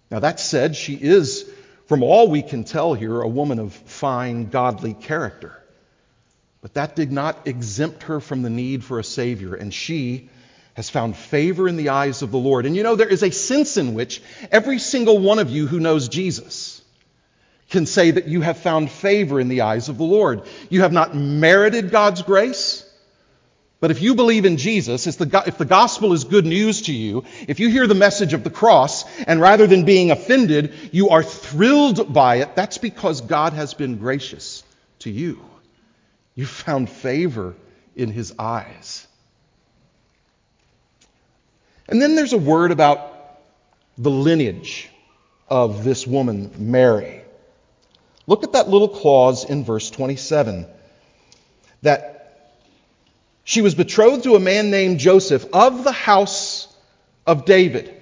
Now, 0.09 0.19
that 0.19 0.39
said, 0.39 0.75
she 0.75 0.95
is, 0.95 1.49
from 1.87 2.03
all 2.03 2.27
we 2.27 2.41
can 2.41 2.63
tell 2.63 2.93
here, 2.93 3.21
a 3.21 3.27
woman 3.27 3.59
of 3.59 3.73
fine, 3.73 4.49
godly 4.49 4.93
character. 4.93 5.57
But 6.61 6.73
that 6.75 6.95
did 6.95 7.11
not 7.11 7.47
exempt 7.47 8.03
her 8.03 8.19
from 8.19 8.41
the 8.41 8.49
need 8.49 8.83
for 8.83 8.99
a 8.99 9.03
Savior, 9.03 9.55
and 9.55 9.73
she 9.73 10.29
has 10.73 10.89
found 10.89 11.15
favor 11.15 11.67
in 11.67 11.75
the 11.75 11.89
eyes 11.89 12.21
of 12.21 12.31
the 12.31 12.37
Lord. 12.37 12.65
And 12.65 12.75
you 12.75 12.83
know, 12.83 12.95
there 12.95 13.07
is 13.07 13.23
a 13.23 13.31
sense 13.31 13.77
in 13.77 13.93
which 13.93 14.21
every 14.51 14.79
single 14.79 15.19
one 15.19 15.39
of 15.39 15.49
you 15.49 15.67
who 15.67 15.79
knows 15.79 16.07
Jesus 16.07 16.81
can 17.69 17.85
say 17.85 18.11
that 18.11 18.27
you 18.27 18.41
have 18.41 18.57
found 18.57 18.91
favor 18.91 19.39
in 19.39 19.47
the 19.47 19.61
eyes 19.61 19.89
of 19.89 19.97
the 19.97 20.03
Lord. 20.03 20.43
You 20.69 20.81
have 20.81 20.91
not 20.91 21.15
merited 21.15 21.89
God's 21.89 22.21
grace. 22.21 22.85
But 23.81 23.89
if 23.89 23.99
you 23.99 24.13
believe 24.13 24.45
in 24.45 24.57
Jesus, 24.57 25.07
if 25.07 25.17
the, 25.17 25.25
gospel 25.65 26.13
is 26.13 26.23
good 26.23 26.45
news 26.45 26.83
to 26.83 26.93
you, 26.93 27.25
if 27.47 27.59
you 27.59 27.67
hear 27.67 27.87
the 27.87 27.95
message 27.95 28.33
of 28.33 28.43
the 28.43 28.51
cross, 28.51 29.05
and 29.23 29.41
rather 29.41 29.65
than 29.65 29.85
being 29.85 30.11
offended, 30.11 30.73
you 30.91 31.09
are 31.09 31.23
thrilled 31.23 32.13
by 32.13 32.35
it, 32.35 32.55
that's 32.55 32.77
because 32.77 33.21
God 33.21 33.53
has 33.53 33.73
been 33.73 33.97
gracious 33.97 34.63
to 34.99 35.09
you. 35.09 35.43
You 36.35 36.45
found 36.45 36.91
favor 36.91 37.55
in 37.95 38.11
his 38.11 38.35
eyes. 38.37 39.07
And 41.87 41.99
then 41.99 42.15
there's 42.15 42.33
a 42.33 42.37
word 42.37 42.69
about 42.69 43.39
the 43.97 44.11
lineage 44.11 44.89
of 45.49 45.83
this 45.83 46.05
woman, 46.05 46.51
Mary. 46.55 47.23
Look 48.27 48.43
at 48.43 48.53
that 48.53 48.69
little 48.69 48.89
clause 48.89 49.43
in 49.43 49.63
verse 49.63 49.89
27 49.89 50.67
that 51.81 52.20
she 53.43 53.61
was 53.61 53.75
betrothed 53.75 54.23
to 54.23 54.35
a 54.35 54.39
man 54.39 54.71
named 54.71 54.99
Joseph 54.99 55.45
of 55.53 55.83
the 55.83 55.91
house 55.91 56.67
of 57.25 57.45
David. 57.45 58.01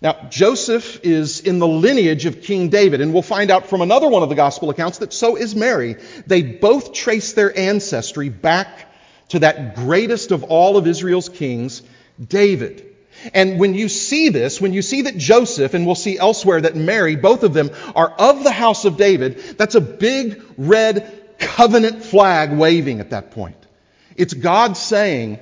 Now, 0.00 0.28
Joseph 0.30 1.00
is 1.02 1.40
in 1.40 1.58
the 1.58 1.66
lineage 1.66 2.24
of 2.24 2.42
King 2.42 2.68
David, 2.68 3.00
and 3.00 3.12
we'll 3.12 3.22
find 3.22 3.50
out 3.50 3.66
from 3.66 3.80
another 3.80 4.08
one 4.08 4.22
of 4.22 4.28
the 4.28 4.36
gospel 4.36 4.70
accounts 4.70 4.98
that 4.98 5.12
so 5.12 5.36
is 5.36 5.56
Mary. 5.56 5.96
They 6.26 6.42
both 6.42 6.92
trace 6.92 7.32
their 7.32 7.56
ancestry 7.56 8.28
back 8.28 8.86
to 9.30 9.40
that 9.40 9.74
greatest 9.74 10.30
of 10.30 10.44
all 10.44 10.76
of 10.76 10.86
Israel's 10.86 11.28
kings, 11.28 11.82
David. 12.24 12.84
And 13.34 13.58
when 13.58 13.74
you 13.74 13.88
see 13.88 14.28
this, 14.28 14.60
when 14.60 14.72
you 14.72 14.82
see 14.82 15.02
that 15.02 15.16
Joseph, 15.16 15.74
and 15.74 15.84
we'll 15.84 15.96
see 15.96 16.16
elsewhere 16.16 16.60
that 16.60 16.76
Mary, 16.76 17.16
both 17.16 17.42
of 17.42 17.52
them 17.52 17.70
are 17.96 18.10
of 18.10 18.44
the 18.44 18.52
house 18.52 18.84
of 18.84 18.96
David, 18.96 19.38
that's 19.58 19.74
a 19.74 19.80
big 19.80 20.40
red 20.56 21.36
covenant 21.40 22.04
flag 22.04 22.52
waving 22.52 23.00
at 23.00 23.10
that 23.10 23.32
point. 23.32 23.57
It's 24.18 24.34
God 24.34 24.76
saying, 24.76 25.38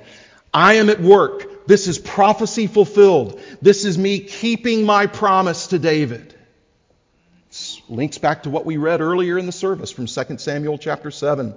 I 0.53 0.75
am 0.75 0.89
at 0.89 1.01
work. 1.01 1.67
This 1.67 1.87
is 1.87 1.97
prophecy 1.97 2.67
fulfilled. 2.67 3.41
This 3.61 3.83
is 3.83 3.97
me 3.97 4.19
keeping 4.19 4.85
my 4.85 5.07
promise 5.07 5.67
to 5.67 5.79
David. 5.79 6.33
Links 7.89 8.17
back 8.17 8.43
to 8.43 8.49
what 8.49 8.65
we 8.65 8.77
read 8.77 9.01
earlier 9.01 9.37
in 9.37 9.45
the 9.45 9.51
service 9.51 9.91
from 9.91 10.05
2 10.05 10.37
Samuel 10.37 10.77
chapter 10.77 11.11
7. 11.11 11.55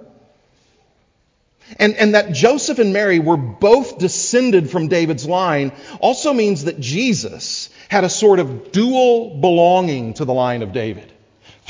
And, 1.79 1.95
and 1.95 2.15
that 2.15 2.33
Joseph 2.33 2.79
and 2.79 2.91
Mary 2.91 3.19
were 3.19 3.37
both 3.37 3.97
descended 3.97 4.69
from 4.69 4.87
David's 4.87 5.25
line 5.25 5.71
also 5.99 6.33
means 6.33 6.65
that 6.65 6.79
Jesus 6.79 7.69
had 7.87 8.03
a 8.03 8.09
sort 8.09 8.39
of 8.39 8.71
dual 8.71 9.39
belonging 9.39 10.15
to 10.15 10.25
the 10.25 10.33
line 10.33 10.63
of 10.63 10.73
David. 10.73 11.11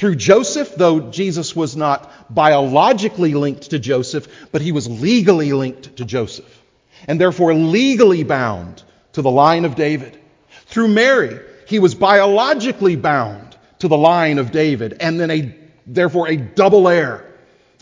Through 0.01 0.15
Joseph, 0.15 0.73
though 0.73 1.11
Jesus 1.11 1.55
was 1.55 1.75
not 1.75 2.33
biologically 2.33 3.35
linked 3.35 3.69
to 3.69 3.77
Joseph, 3.77 4.27
but 4.51 4.63
he 4.63 4.71
was 4.71 4.89
legally 4.89 5.53
linked 5.53 5.97
to 5.97 6.05
Joseph, 6.05 6.63
and 7.07 7.21
therefore 7.21 7.53
legally 7.53 8.23
bound 8.23 8.81
to 9.13 9.21
the 9.21 9.29
line 9.29 9.63
of 9.63 9.75
David. 9.75 10.19
Through 10.65 10.87
Mary, 10.87 11.39
he 11.67 11.77
was 11.77 11.93
biologically 11.93 12.95
bound 12.95 13.55
to 13.77 13.87
the 13.87 13.95
line 13.95 14.39
of 14.39 14.51
David, 14.51 14.97
and 14.99 15.19
then 15.19 15.29
a, 15.29 15.55
therefore 15.85 16.29
a 16.29 16.35
double 16.35 16.87
heir 16.87 17.23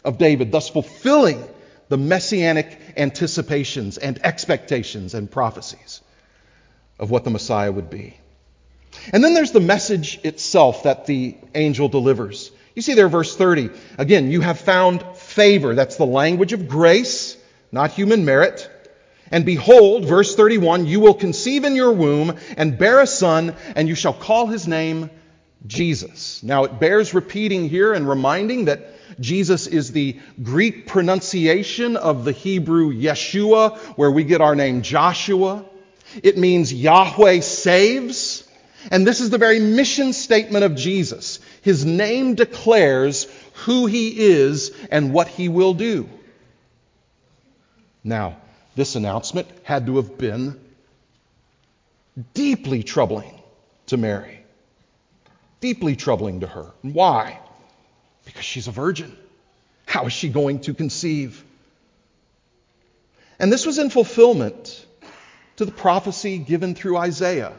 of 0.03 0.17
David, 0.17 0.51
thus 0.51 0.67
fulfilling 0.67 1.41
the 1.87 1.97
messianic 1.97 2.77
anticipations 2.97 3.97
and 3.97 4.19
expectations 4.25 5.13
and 5.13 5.31
prophecies 5.31 6.01
of 6.99 7.11
what 7.11 7.23
the 7.23 7.29
Messiah 7.29 7.71
would 7.71 7.89
be. 7.89 8.17
And 9.13 9.23
then 9.23 9.33
there's 9.33 9.51
the 9.51 9.59
message 9.59 10.19
itself 10.23 10.83
that 10.83 11.05
the 11.05 11.35
angel 11.55 11.89
delivers. 11.89 12.51
You 12.75 12.81
see 12.81 12.93
there, 12.93 13.09
verse 13.09 13.35
30. 13.35 13.71
Again, 13.97 14.31
you 14.31 14.41
have 14.41 14.59
found 14.59 15.03
favor. 15.17 15.75
That's 15.75 15.97
the 15.97 16.05
language 16.05 16.53
of 16.53 16.67
grace, 16.67 17.37
not 17.71 17.91
human 17.91 18.25
merit. 18.25 18.69
And 19.31 19.45
behold, 19.45 20.05
verse 20.05 20.35
31, 20.35 20.85
you 20.85 20.99
will 20.99 21.13
conceive 21.13 21.63
in 21.63 21.75
your 21.75 21.91
womb 21.91 22.37
and 22.57 22.77
bear 22.77 22.99
a 22.99 23.07
son, 23.07 23.55
and 23.75 23.87
you 23.87 23.95
shall 23.95 24.13
call 24.13 24.47
his 24.47 24.67
name 24.67 25.09
Jesus. 25.67 26.41
Now, 26.41 26.63
it 26.63 26.79
bears 26.79 27.13
repeating 27.13 27.69
here 27.69 27.93
and 27.93 28.07
reminding 28.07 28.65
that 28.65 28.93
Jesus 29.19 29.67
is 29.67 29.91
the 29.91 30.19
Greek 30.41 30.87
pronunciation 30.87 31.97
of 31.97 32.25
the 32.25 32.31
Hebrew 32.31 32.93
Yeshua, 32.93 33.77
where 33.97 34.11
we 34.11 34.23
get 34.23 34.41
our 34.41 34.55
name 34.55 34.81
Joshua. 34.81 35.65
It 36.23 36.37
means 36.37 36.73
Yahweh 36.73 37.41
saves. 37.41 38.48
And 38.91 39.05
this 39.05 39.19
is 39.19 39.29
the 39.29 39.37
very 39.37 39.59
mission 39.59 40.13
statement 40.13 40.63
of 40.63 40.75
Jesus. 40.75 41.39
His 41.61 41.85
name 41.85 42.35
declares 42.35 43.27
who 43.65 43.85
he 43.85 44.27
is 44.29 44.71
and 44.91 45.13
what 45.13 45.27
he 45.27 45.49
will 45.49 45.73
do. 45.73 46.09
Now, 48.03 48.37
this 48.75 48.95
announcement 48.95 49.47
had 49.63 49.85
to 49.87 49.97
have 49.97 50.17
been 50.17 50.59
deeply 52.33 52.83
troubling 52.83 53.39
to 53.87 53.97
Mary. 53.97 54.39
Deeply 55.59 55.95
troubling 55.95 56.39
to 56.39 56.47
her. 56.47 56.71
Why? 56.81 57.39
Because 58.23 58.45
she's 58.45 58.67
a 58.67 58.71
virgin. 58.71 59.15
How 59.85 60.05
is 60.05 60.13
she 60.13 60.29
going 60.29 60.61
to 60.61 60.73
conceive? 60.73 61.43
And 63.39 63.51
this 63.51 63.65
was 63.65 63.77
in 63.77 63.89
fulfillment 63.89 64.85
to 65.57 65.65
the 65.65 65.71
prophecy 65.71 66.37
given 66.37 66.75
through 66.75 66.97
Isaiah 66.97 67.53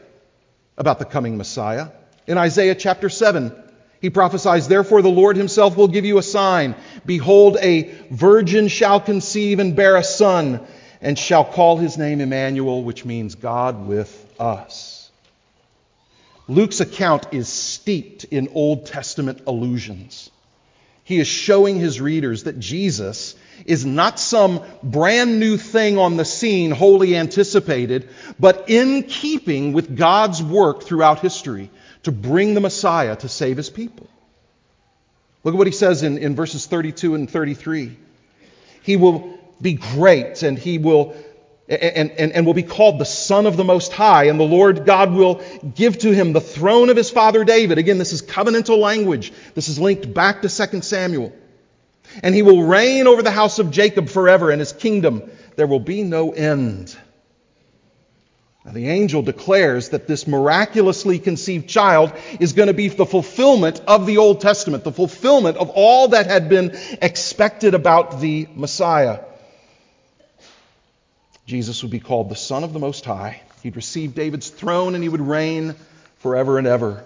about 0.81 0.97
the 0.97 1.05
coming 1.05 1.37
Messiah. 1.37 1.89
In 2.25 2.39
Isaiah 2.39 2.73
chapter 2.73 3.07
7, 3.07 3.53
he 4.01 4.09
prophesies, 4.09 4.67
Therefore 4.67 5.03
the 5.03 5.09
Lord 5.09 5.37
himself 5.37 5.77
will 5.77 5.87
give 5.87 6.05
you 6.05 6.17
a 6.17 6.23
sign. 6.23 6.75
Behold, 7.05 7.57
a 7.61 7.83
virgin 8.09 8.67
shall 8.67 8.99
conceive 8.99 9.59
and 9.59 9.75
bear 9.75 9.95
a 9.95 10.03
son, 10.03 10.59
and 10.99 11.17
shall 11.19 11.45
call 11.45 11.77
his 11.77 11.99
name 11.99 12.19
Emmanuel, 12.19 12.83
which 12.83 13.05
means 13.05 13.35
God 13.35 13.85
with 13.85 14.11
us. 14.39 15.11
Luke's 16.47 16.79
account 16.79 17.27
is 17.31 17.47
steeped 17.47 18.23
in 18.23 18.49
Old 18.55 18.87
Testament 18.87 19.43
allusions. 19.45 20.31
He 21.03 21.19
is 21.19 21.27
showing 21.27 21.79
his 21.79 22.01
readers 22.01 22.45
that 22.45 22.59
Jesus 22.59 23.35
is 23.65 23.85
not 23.85 24.19
some 24.19 24.61
brand 24.83 25.39
new 25.39 25.57
thing 25.57 25.97
on 25.97 26.17
the 26.17 26.25
scene, 26.25 26.71
wholly 26.71 27.15
anticipated, 27.15 28.09
but 28.39 28.69
in 28.69 29.03
keeping 29.03 29.73
with 29.73 29.97
God's 29.97 30.41
work 30.41 30.83
throughout 30.83 31.19
history 31.19 31.69
to 32.03 32.11
bring 32.11 32.53
the 32.53 32.61
Messiah 32.61 33.15
to 33.17 33.29
save 33.29 33.57
his 33.57 33.69
people. 33.69 34.09
Look 35.43 35.55
at 35.55 35.57
what 35.57 35.67
he 35.67 35.73
says 35.73 36.03
in, 36.03 36.17
in 36.17 36.35
verses 36.35 36.65
32 36.65 37.15
and 37.15 37.29
33. 37.29 37.97
He 38.83 38.97
will 38.97 39.39
be 39.61 39.73
great 39.73 40.43
and 40.43 40.57
he 40.57 40.77
will 40.77 41.15
and, 41.71 42.11
and, 42.11 42.31
and 42.33 42.45
will 42.45 42.53
be 42.53 42.63
called 42.63 42.99
the 42.99 43.05
Son 43.05 43.45
of 43.45 43.55
the 43.55 43.63
Most 43.63 43.93
High, 43.93 44.25
and 44.25 44.37
the 44.37 44.43
Lord 44.43 44.85
God 44.85 45.13
will 45.13 45.41
give 45.73 45.99
to 45.99 46.11
him 46.11 46.33
the 46.33 46.41
throne 46.41 46.89
of 46.89 46.97
his 46.97 47.09
father 47.09 47.45
David. 47.45 47.77
Again, 47.77 47.97
this 47.97 48.11
is 48.11 48.21
covenantal 48.21 48.77
language. 48.77 49.31
This 49.55 49.69
is 49.69 49.79
linked 49.79 50.13
back 50.13 50.41
to 50.41 50.49
2 50.49 50.81
Samuel. 50.81 51.31
And 52.23 52.35
he 52.35 52.41
will 52.41 52.63
reign 52.63 53.07
over 53.07 53.21
the 53.21 53.31
house 53.31 53.59
of 53.59 53.71
Jacob 53.71 54.09
forever, 54.09 54.51
and 54.51 54.59
his 54.59 54.73
kingdom 54.73 55.23
there 55.55 55.67
will 55.67 55.79
be 55.79 56.03
no 56.03 56.31
end. 56.31 56.95
Now, 58.63 58.73
the 58.73 58.89
angel 58.89 59.23
declares 59.23 59.89
that 59.89 60.07
this 60.07 60.27
miraculously 60.27 61.17
conceived 61.17 61.67
child 61.67 62.13
is 62.39 62.53
going 62.53 62.67
to 62.67 62.75
be 62.75 62.89
the 62.89 63.07
fulfillment 63.07 63.81
of 63.87 64.05
the 64.05 64.17
Old 64.17 64.39
Testament, 64.39 64.83
the 64.83 64.91
fulfillment 64.91 65.57
of 65.57 65.71
all 65.71 66.09
that 66.09 66.27
had 66.27 66.47
been 66.47 66.77
expected 67.01 67.73
about 67.73 68.21
the 68.21 68.47
Messiah. 68.53 69.21
Jesus 71.47 71.81
would 71.81 71.91
be 71.91 71.99
called 71.99 72.29
the 72.29 72.35
Son 72.35 72.63
of 72.63 72.71
the 72.71 72.79
Most 72.79 73.03
High. 73.03 73.41
He'd 73.63 73.75
receive 73.75 74.13
David's 74.13 74.49
throne 74.49 74.93
and 74.93 75.03
he 75.03 75.09
would 75.09 75.21
reign 75.21 75.75
forever 76.19 76.59
and 76.59 76.67
ever. 76.67 77.03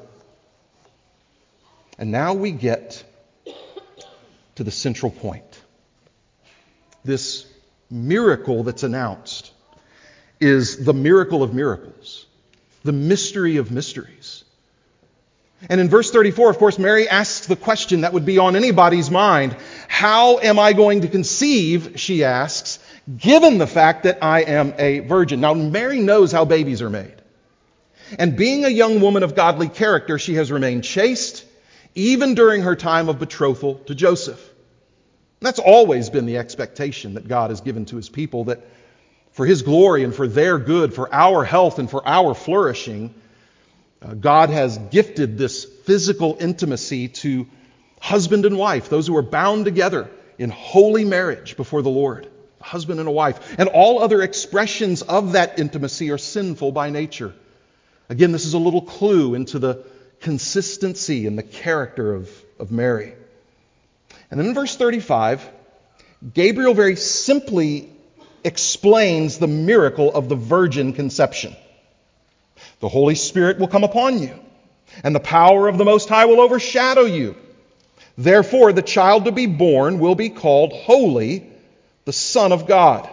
And 1.97 2.11
now 2.11 2.33
we 2.33 2.51
get 2.51 3.01
to 4.55 4.63
the 4.63 4.71
central 4.71 5.11
point. 5.11 5.61
This 7.03 7.45
miracle 7.89 8.63
that's 8.63 8.83
announced 8.83 9.51
is 10.39 10.83
the 10.83 10.93
miracle 10.93 11.43
of 11.43 11.53
miracles, 11.53 12.25
the 12.83 12.91
mystery 12.91 13.57
of 13.57 13.71
mysteries. 13.71 14.43
And 15.69 15.79
in 15.79 15.89
verse 15.89 16.11
34, 16.11 16.49
of 16.49 16.57
course, 16.57 16.77
Mary 16.77 17.07
asks 17.07 17.47
the 17.47 17.55
question 17.55 18.01
that 18.01 18.13
would 18.13 18.25
be 18.25 18.37
on 18.37 18.55
anybody's 18.55 19.09
mind 19.09 19.55
How 19.87 20.39
am 20.39 20.59
I 20.59 20.73
going 20.73 21.01
to 21.01 21.07
conceive, 21.07 21.93
she 21.95 22.23
asks, 22.23 22.79
given 23.17 23.57
the 23.57 23.67
fact 23.67 24.03
that 24.03 24.19
I 24.21 24.41
am 24.41 24.73
a 24.77 24.99
virgin? 24.99 25.41
Now, 25.41 25.53
Mary 25.53 25.99
knows 25.99 26.31
how 26.31 26.45
babies 26.45 26.81
are 26.81 26.89
made. 26.89 27.13
And 28.19 28.37
being 28.37 28.65
a 28.65 28.69
young 28.69 29.01
woman 29.01 29.23
of 29.23 29.35
godly 29.35 29.69
character, 29.69 30.19
she 30.19 30.35
has 30.35 30.51
remained 30.51 30.83
chaste, 30.83 31.45
even 31.95 32.35
during 32.35 32.61
her 32.61 32.75
time 32.75 33.09
of 33.09 33.17
betrothal 33.19 33.75
to 33.85 33.95
Joseph. 33.95 34.53
That's 35.39 35.59
always 35.59 36.09
been 36.09 36.25
the 36.25 36.37
expectation 36.37 37.15
that 37.15 37.27
God 37.27 37.49
has 37.49 37.61
given 37.61 37.85
to 37.85 37.95
his 37.95 38.09
people 38.09 38.45
that 38.45 38.59
for 39.31 39.45
his 39.45 39.63
glory 39.63 40.03
and 40.03 40.15
for 40.15 40.27
their 40.27 40.57
good, 40.57 40.93
for 40.93 41.13
our 41.13 41.43
health 41.43 41.77
and 41.79 41.89
for 41.89 42.07
our 42.07 42.33
flourishing, 42.33 43.13
uh, 44.01 44.13
God 44.13 44.49
has 44.49 44.77
gifted 44.77 45.37
this 45.37 45.65
physical 45.65 46.37
intimacy 46.39 47.09
to 47.09 47.47
husband 47.99 48.45
and 48.45 48.57
wife, 48.57 48.87
those 48.87 49.07
who 49.07 49.17
are 49.17 49.21
bound 49.21 49.65
together 49.65 50.09
in 50.37 50.49
holy 50.49 51.03
marriage 51.03 51.57
before 51.57 51.81
the 51.81 51.89
Lord, 51.89 52.29
a 52.61 52.63
husband 52.63 52.99
and 52.99 53.09
a 53.09 53.11
wife. 53.11 53.55
And 53.57 53.67
all 53.69 53.99
other 53.99 54.21
expressions 54.21 55.01
of 55.01 55.33
that 55.33 55.59
intimacy 55.59 56.11
are 56.11 56.17
sinful 56.17 56.71
by 56.71 56.89
nature. 56.89 57.33
Again, 58.07 58.31
this 58.31 58.45
is 58.45 58.53
a 58.53 58.59
little 58.59 58.83
clue 58.83 59.35
into 59.35 59.59
the 59.59 59.83
consistency 60.25 61.27
and 61.27 61.37
the 61.37 61.43
character 61.43 62.15
of, 62.15 62.31
of 62.59 62.71
Mary. 62.71 63.13
And 64.31 64.39
then 64.39 64.47
in 64.47 64.53
verse 64.55 64.75
35, 64.75 65.47
Gabriel 66.33 66.73
very 66.73 66.95
simply 66.95 67.91
explains 68.43 69.37
the 69.37 69.45
miracle 69.45 70.11
of 70.11 70.27
the 70.27 70.35
virgin 70.35 70.93
conception. 70.93 71.55
The 72.79 72.89
Holy 72.89 73.13
Spirit 73.13 73.59
will 73.59 73.67
come 73.67 73.83
upon 73.83 74.17
you, 74.17 74.33
and 75.03 75.13
the 75.13 75.19
power 75.19 75.67
of 75.67 75.77
the 75.77 75.85
Most 75.85 76.09
High 76.09 76.25
will 76.25 76.41
overshadow 76.41 77.03
you. 77.03 77.35
Therefore, 78.17 78.73
the 78.73 78.81
child 78.81 79.25
to 79.25 79.31
be 79.31 79.45
born 79.45 79.99
will 79.99 80.15
be 80.15 80.29
called 80.29 80.73
Holy, 80.73 81.47
the 82.05 82.13
Son 82.13 82.51
of 82.51 82.65
God. 82.65 83.07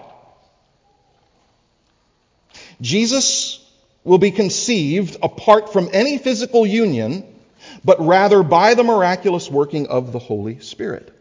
Jesus 2.81 3.62
will 4.05 4.19
be 4.19 4.31
conceived 4.31 5.17
apart 5.23 5.73
from 5.73 5.89
any 5.93 6.19
physical 6.19 6.67
union, 6.67 7.25
but 7.85 8.01
rather 8.01 8.43
by 8.43 8.75
the 8.75 8.83
miraculous 8.83 9.51
working 9.51 9.87
of 9.87 10.13
the 10.13 10.19
Holy 10.19 10.59
Spirit. 10.61 11.13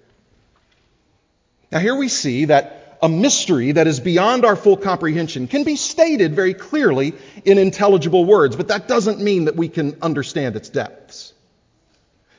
Now, 1.71 1.79
here 1.79 1.95
we 1.95 2.07
see 2.07 2.45
that 2.45 2.97
a 3.01 3.09
mystery 3.09 3.71
that 3.71 3.87
is 3.87 3.99
beyond 3.99 4.45
our 4.45 4.55
full 4.55 4.77
comprehension 4.77 5.47
can 5.47 5.63
be 5.63 5.75
stated 5.75 6.35
very 6.35 6.53
clearly 6.53 7.13
in 7.45 7.57
intelligible 7.57 8.25
words, 8.25 8.55
but 8.55 8.67
that 8.67 8.87
doesn't 8.87 9.19
mean 9.19 9.45
that 9.45 9.55
we 9.55 9.69
can 9.69 9.97
understand 10.01 10.55
its 10.55 10.69
depths. 10.69 11.33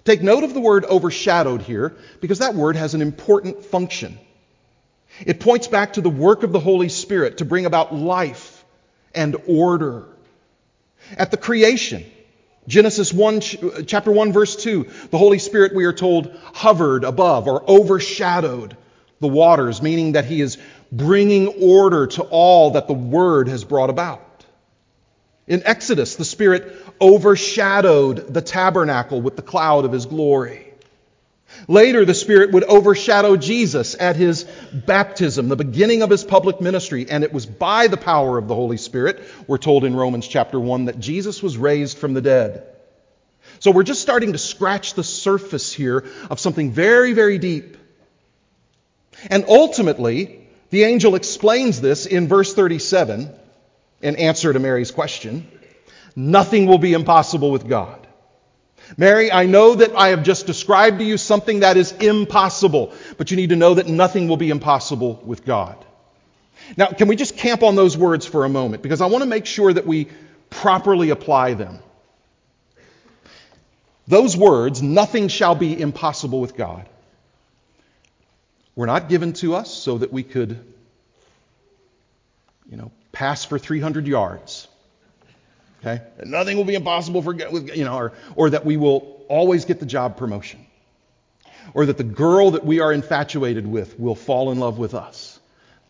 Take 0.05 0.23
note 0.23 0.45
of 0.45 0.55
the 0.55 0.61
word 0.61 0.85
overshadowed 0.85 1.63
here, 1.63 1.97
because 2.21 2.41
that 2.41 2.55
word 2.55 2.77
has 2.77 2.95
an 2.95 3.03
important 3.03 3.65
function. 3.65 4.19
It 5.25 5.41
points 5.41 5.69
back 5.69 5.95
to 5.95 6.01
the 6.01 6.11
work 6.11 6.43
of 6.43 6.53
the 6.53 6.61
Holy 6.61 6.89
Spirit 6.89 7.39
to 7.39 7.45
bring 7.45 7.67
about 7.67 7.95
life 7.95 8.65
and 9.15 9.37
order 9.47 10.07
at 11.17 11.31
the 11.31 11.37
creation. 11.37 12.05
Genesis 12.69 13.13
1, 13.13 13.41
chapter 13.87 14.13
1, 14.13 14.33
verse 14.33 14.55
2, 14.57 14.89
the 15.11 15.19
Holy 15.19 15.39
Spirit, 15.39 15.75
we 15.75 15.85
are 15.85 15.93
told, 15.93 16.39
hovered 16.55 17.03
above 17.03 17.49
or 17.49 17.69
overshadowed 17.69 18.77
the 19.21 19.29
waters, 19.29 19.83
meaning 19.83 20.13
that 20.13 20.27
he 20.27 20.41
is 20.41 20.59
bringing 20.93 21.49
order 21.61 22.07
to 22.07 22.23
all 22.23 22.73
that 22.73 22.87
the 22.87 22.95
Word 22.95 23.49
has 23.49 23.65
brought 23.65 23.91
about. 23.91 24.21
In 25.49 25.63
Exodus, 25.65 26.15
the 26.15 26.25
Spirit 26.25 26.77
overshadowed 27.01 28.33
the 28.33 28.43
tabernacle 28.43 29.21
with 29.21 29.35
the 29.35 29.43
cloud 29.43 29.85
of 29.85 29.93
his 29.93 30.07
glory. 30.07 30.72
Later, 31.69 32.05
the 32.05 32.15
Spirit 32.15 32.53
would 32.53 32.65
overshadow 32.65 33.37
Jesus 33.37 33.97
at 33.99 34.17
his 34.17 34.45
baptism, 34.73 35.49
the 35.49 35.57
beginning 35.57 36.03
of 36.03 36.11
his 36.11 36.25
public 36.25 36.61
ministry, 36.61 37.07
and 37.09 37.25
it 37.25 37.33
was 37.33 37.47
by 37.47 37.87
the 37.87 37.97
power 37.97 38.39
of 38.39 38.49
the 38.49 38.55
Holy 38.55 38.77
Spirit, 38.77 39.23
we're 39.47 39.59
told 39.59 39.85
in 39.85 39.95
Romans 39.95 40.27
chapter 40.27 40.59
1, 40.59 40.87
that 40.87 40.99
Jesus 40.99 41.43
was 41.43 41.57
raised 41.57 41.99
from 41.99 42.15
the 42.15 42.21
dead. 42.21 42.67
So 43.61 43.71
we're 43.71 43.83
just 43.85 44.03
starting 44.03 44.33
to 44.33 44.39
scratch 44.39 44.95
the 44.95 45.05
surface 45.05 45.73
here 45.73 46.05
of 46.31 46.41
something 46.41 46.73
very, 46.73 47.13
very 47.13 47.39
deep. 47.39 47.77
And 49.31 49.45
ultimately, 49.49 50.49
the 50.71 50.85
angel 50.85 51.15
explains 51.15 51.81
this 51.81 52.07
in 52.07 52.29
verse 52.29 52.55
37 52.55 53.31
in 54.01 54.17
answer 54.17 54.53
to 54.53 54.59
Mary's 54.59 54.91
question. 54.91 55.47
Nothing 56.17 56.67
will 56.67 56.79
be 56.79 56.93
impossible 56.93 57.51
with 57.51 57.69
God. 57.69 58.02
Mary, 58.97 59.33
I 59.33 59.47
know 59.47 59.75
that 59.75 59.95
I 59.97 60.09
have 60.09 60.23
just 60.23 60.47
described 60.47 60.99
to 60.99 61.05
you 61.05 61.17
something 61.17 61.61
that 61.61 61.77
is 61.77 61.93
impossible, 61.93 62.93
but 63.17 63.31
you 63.31 63.37
need 63.37 63.51
to 63.51 63.57
know 63.57 63.75
that 63.75 63.87
nothing 63.87 64.29
will 64.29 64.37
be 64.37 64.51
impossible 64.51 65.21
with 65.25 65.45
God. 65.45 65.83
Now, 66.77 66.87
can 66.87 67.09
we 67.09 67.17
just 67.17 67.37
camp 67.37 67.63
on 67.63 67.75
those 67.75 67.97
words 67.97 68.27
for 68.27 68.45
a 68.45 68.49
moment? 68.49 68.83
Because 68.83 69.01
I 69.01 69.07
want 69.07 69.23
to 69.23 69.29
make 69.29 69.47
sure 69.47 69.73
that 69.73 69.87
we 69.87 70.09
properly 70.51 71.11
apply 71.11 71.55
them. 71.55 71.79
Those 74.07 74.37
words, 74.37 74.83
nothing 74.83 75.29
shall 75.29 75.55
be 75.55 75.81
impossible 75.81 76.41
with 76.41 76.57
God, 76.57 76.89
were 78.75 78.87
not 78.87 79.09
given 79.09 79.33
to 79.35 79.55
us 79.55 79.73
so 79.73 79.99
that 79.99 80.13
we 80.13 80.23
could, 80.23 80.59
you 82.71 82.77
know, 82.77 82.91
pass 83.13 83.45
for 83.45 83.59
300 83.59 84.07
yards. 84.07 84.67
Okay? 85.85 86.03
And 86.19 86.31
nothing 86.31 86.57
will 86.57 86.65
be 86.65 86.75
impossible 86.75 87.23
for, 87.23 87.35
you 87.35 87.85
know, 87.85 87.97
or, 87.97 88.13
or 88.37 88.51
that 88.51 88.65
we 88.65 88.77
will 88.77 89.25
always 89.29 89.65
get 89.65 89.81
the 89.81 89.87
job 89.87 90.17
promotion. 90.17 90.65
Or 91.75 91.87
that 91.87 91.97
the 91.97 92.05
girl 92.05 92.53
that 92.53 92.65
we 92.65 92.81
are 92.81 92.93
infatuated 92.93 93.67
with 93.67 93.99
will 93.99 94.15
fall 94.15 94.53
in 94.53 94.59
love 94.59 94.79
with 94.79 94.95
us. 94.95 95.41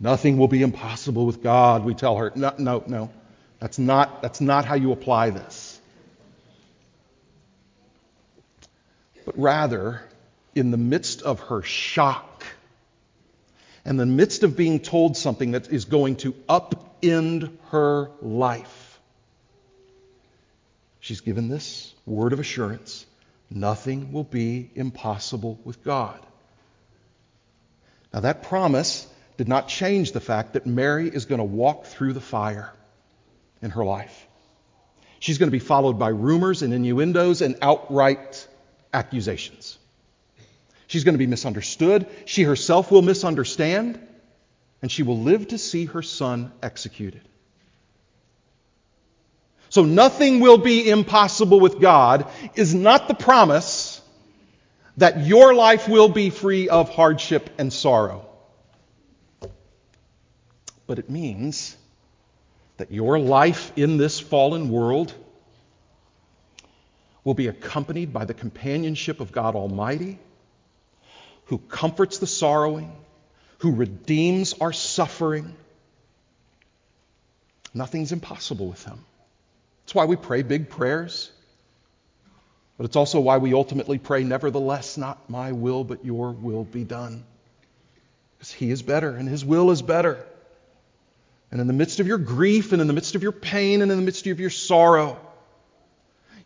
Nothing 0.01 0.39
will 0.39 0.49
be 0.49 0.63
impossible 0.63 1.27
with 1.27 1.43
God, 1.43 1.85
we 1.85 1.95
tell 1.95 2.17
her. 2.17 2.33
No, 2.35 2.55
no, 2.59 2.83
no. 2.87 3.11
That's 3.61 3.79
not, 3.79 4.23
that's 4.23 4.41
not 4.41 4.65
how 4.65 4.75
you 4.75 4.93
apply 4.93 5.31
this. 5.31 5.81
But 9.25 9.39
rather, 9.39 10.03
in 10.55 10.71
the 10.71 10.77
midst 10.77 11.23
of 11.23 11.41
her 11.41 11.63
shock, 11.63 12.45
and 13.85 13.99
the 13.99 14.07
midst 14.07 14.43
of 14.43 14.57
being 14.57 14.81
told 14.81 15.17
something 15.17 15.53
that 15.53 15.71
is 15.71 15.85
going 15.85 16.17
to 16.17 16.33
upend 16.49 17.51
her 17.71 18.11
life, 18.21 18.82
She's 21.03 21.21
given 21.21 21.49
this 21.49 21.93
word 22.07 22.33
of 22.33 22.39
assurance 22.39 23.05
nothing 23.51 24.13
will 24.13 24.25
be 24.25 24.71
impossible 24.77 25.59
with 25.65 25.85
God. 25.85 26.19
Now, 28.15 28.21
that 28.21 28.45
promise 28.45 29.07
did 29.37 29.49
not 29.49 29.67
change 29.67 30.13
the 30.13 30.21
fact 30.21 30.53
that 30.53 30.65
Mary 30.65 31.09
is 31.09 31.25
going 31.25 31.41
to 31.41 31.45
walk 31.45 31.87
through 31.87 32.13
the 32.13 32.21
fire 32.21 32.73
in 33.61 33.71
her 33.71 33.85
life. 33.85 34.27
She's 35.19 35.39
going 35.39 35.49
to 35.49 35.53
be 35.53 35.59
followed 35.59 35.99
by 35.99 36.09
rumors 36.09 36.63
and 36.63 36.73
innuendos 36.73 37.43
and 37.43 37.57
outright 37.61 38.47
accusations. 38.95 39.77
She's 40.87 41.03
going 41.03 41.15
to 41.15 41.19
be 41.19 41.27
misunderstood. 41.27 42.07
She 42.27 42.45
herself 42.45 42.93
will 42.93 43.03
misunderstand, 43.03 43.99
and 44.81 44.91
she 44.91 45.03
will 45.03 45.19
live 45.19 45.49
to 45.49 45.59
see 45.59 45.87
her 45.87 46.03
son 46.03 46.53
executed. 46.63 47.23
So 49.73 49.87
nothing 49.87 50.41
will 50.41 50.59
be 50.59 50.91
impossible 50.91 51.59
with 51.59 51.81
God 51.81 52.31
is 52.55 52.75
not 52.75 53.09
the 53.09 53.15
promise 53.15 54.03
that 54.99 55.25
your 55.25 55.55
life 55.55 55.89
will 55.89 56.11
be 56.11 56.29
free 56.29 56.69
of 56.69 56.91
hardship 56.91 57.49
and 57.57 57.73
sorrow. 57.73 58.29
But 60.87 60.99
it 60.99 61.09
means 61.09 61.75
that 62.77 62.93
your 62.93 63.19
life 63.19 63.73
in 63.75 63.97
this 63.97 64.21
fallen 64.21 64.69
world 64.69 65.15
will 67.25 67.33
be 67.33 67.47
accompanied 67.47 68.13
by 68.13 68.27
the 68.27 68.35
companionship 68.35 69.21
of 69.21 69.33
God 69.33 69.55
Almighty, 69.55 70.19
who 71.47 71.57
comforts 71.57 72.19
the 72.19 72.27
sorrowing, 72.27 72.93
who 73.61 73.75
redeems 73.75 74.53
our 74.61 74.75
suffering. 74.75 75.55
Nothing's 77.73 78.13
impossible 78.13 78.69
with 78.69 78.85
Him. 78.85 79.03
It's 79.85 79.95
why 79.95 80.05
we 80.05 80.17
pray 80.17 80.43
big 80.43 80.71
prayers. 80.71 81.31
But 82.77 82.87
it's 82.87 82.97
also 82.97 83.21
why 83.21 83.39
we 83.39 83.55
ultimately 83.55 83.99
pray, 83.99 84.25
Nevertheless, 84.25 84.97
not 84.97 85.29
my 85.31 85.53
will, 85.53 85.85
but 85.85 86.05
your 86.05 86.33
will 86.33 86.65
be 86.65 86.85
done. 86.85 87.25
Because 88.37 88.53
He 88.53 88.71
is 88.71 88.83
better 88.83 89.11
and 89.11 89.29
His 89.29 89.45
will 89.45 89.71
is 89.71 89.83
better. 89.83 90.25
And 91.51 91.61
in 91.61 91.67
the 91.67 91.73
midst 91.75 92.01
of 92.01 92.07
your 92.07 92.19
grief 92.19 92.73
and 92.73 92.81
in 92.81 92.87
the 92.87 92.95
midst 92.95 93.15
of 93.15 93.23
your 93.23 93.33
pain 93.33 93.83
and 93.83 93.93
in 93.93 93.99
the 93.99 94.05
midst 94.05 94.27
of 94.27 94.41
your 94.41 94.51
sorrow, 94.51 95.19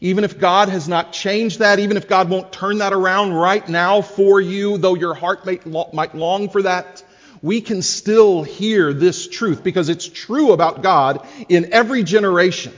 Even 0.01 0.25
if 0.25 0.39
God 0.39 0.69
has 0.69 0.89
not 0.89 1.13
changed 1.13 1.61
that, 1.61 1.79
even 1.79 1.97
if 1.97 2.09
God 2.09 2.29
won't 2.29 2.53
turn 2.53 2.79
that 2.79 2.93
around 2.93 3.33
right 3.33 3.67
now 3.67 4.03
for 4.03 4.41
you, 4.41 4.77
though 4.77 4.95
your 4.95 5.15
heart 5.15 5.47
might, 5.47 5.67
might 5.95 6.15
long 6.15 6.51
for 6.51 6.63
that, 6.63 7.03
we 7.41 7.61
can 7.61 7.83
still 7.83 8.43
hear 8.43 8.93
this 8.93 9.29
truth 9.29 9.63
because 9.63 9.89
it's 9.89 10.09
true 10.09 10.53
about 10.53 10.83
God 10.83 11.27
in 11.49 11.73
every 11.73 12.03
generation 12.03 12.75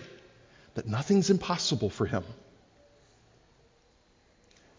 that 0.78 0.86
nothing's 0.86 1.28
impossible 1.28 1.90
for 1.90 2.06
him. 2.06 2.22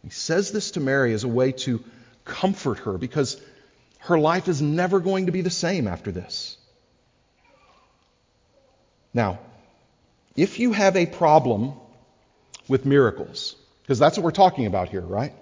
He 0.02 0.10
says 0.10 0.50
this 0.54 0.72
to 0.72 0.80
Mary 0.80 1.12
as 1.12 1.26
a 1.26 1.28
way 1.28 1.52
to 1.64 1.84
comfort 2.24 2.80
her 2.80 2.98
because 2.98 3.36
her 3.98 4.18
life 4.18 4.48
is 4.48 4.62
never 4.62 5.02
going 5.02 5.26
to 5.26 5.34
be 5.34 5.42
the 5.42 5.50
same 5.50 5.90
after 5.90 6.14
this. 6.14 6.56
Now, 9.14 9.40
if 10.38 10.58
you 10.62 10.72
have 10.72 10.96
a 10.96 11.06
problem 11.06 11.74
with 12.70 12.86
miracles, 12.86 13.58
because 13.82 14.00
that's 14.00 14.18
what 14.18 14.24
we're 14.24 14.32
talking 14.32 14.68
about 14.68 14.88
here, 14.88 15.02
right? 15.02 15.34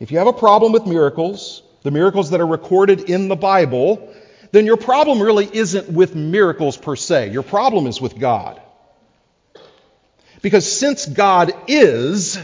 If 0.00 0.12
you 0.12 0.18
have 0.18 0.26
a 0.26 0.34
problem 0.34 0.72
with 0.72 0.84
miracles, 0.84 1.62
the 1.82 1.90
miracles 1.90 2.28
that 2.32 2.42
are 2.42 2.46
recorded 2.46 3.08
in 3.08 3.28
the 3.28 3.36
Bible, 3.36 4.14
then 4.52 4.66
your 4.66 4.76
problem 4.76 5.22
really 5.22 5.48
isn't 5.50 5.88
with 5.88 6.14
miracles 6.14 6.76
per 6.76 6.94
se. 6.94 7.30
Your 7.30 7.42
problem 7.42 7.86
is 7.86 8.02
with 8.02 8.18
God. 8.18 8.60
Because 10.42 10.70
since 10.70 11.06
God 11.06 11.52
is, 11.68 12.38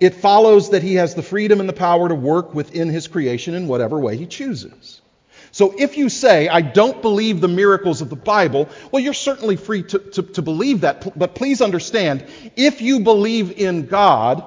it 0.00 0.14
follows 0.14 0.70
that 0.70 0.82
he 0.82 0.94
has 0.94 1.14
the 1.14 1.22
freedom 1.22 1.60
and 1.60 1.68
the 1.68 1.74
power 1.74 2.08
to 2.08 2.14
work 2.14 2.54
within 2.54 2.88
his 2.88 3.08
creation 3.08 3.54
in 3.54 3.68
whatever 3.68 3.98
way 3.98 4.16
he 4.16 4.26
chooses. 4.26 5.00
So 5.50 5.74
if 5.76 5.96
you 5.96 6.08
say, 6.08 6.48
I 6.48 6.60
don't 6.60 7.00
believe 7.00 7.40
the 7.40 7.48
miracles 7.48 8.02
of 8.02 8.10
the 8.10 8.16
Bible, 8.16 8.68
well, 8.92 9.02
you're 9.02 9.14
certainly 9.14 9.56
free 9.56 9.82
to, 9.84 9.98
to, 9.98 10.22
to 10.22 10.42
believe 10.42 10.82
that. 10.82 11.18
But 11.18 11.34
please 11.34 11.62
understand, 11.62 12.26
if 12.54 12.82
you 12.82 13.00
believe 13.00 13.52
in 13.58 13.86
God, 13.86 14.44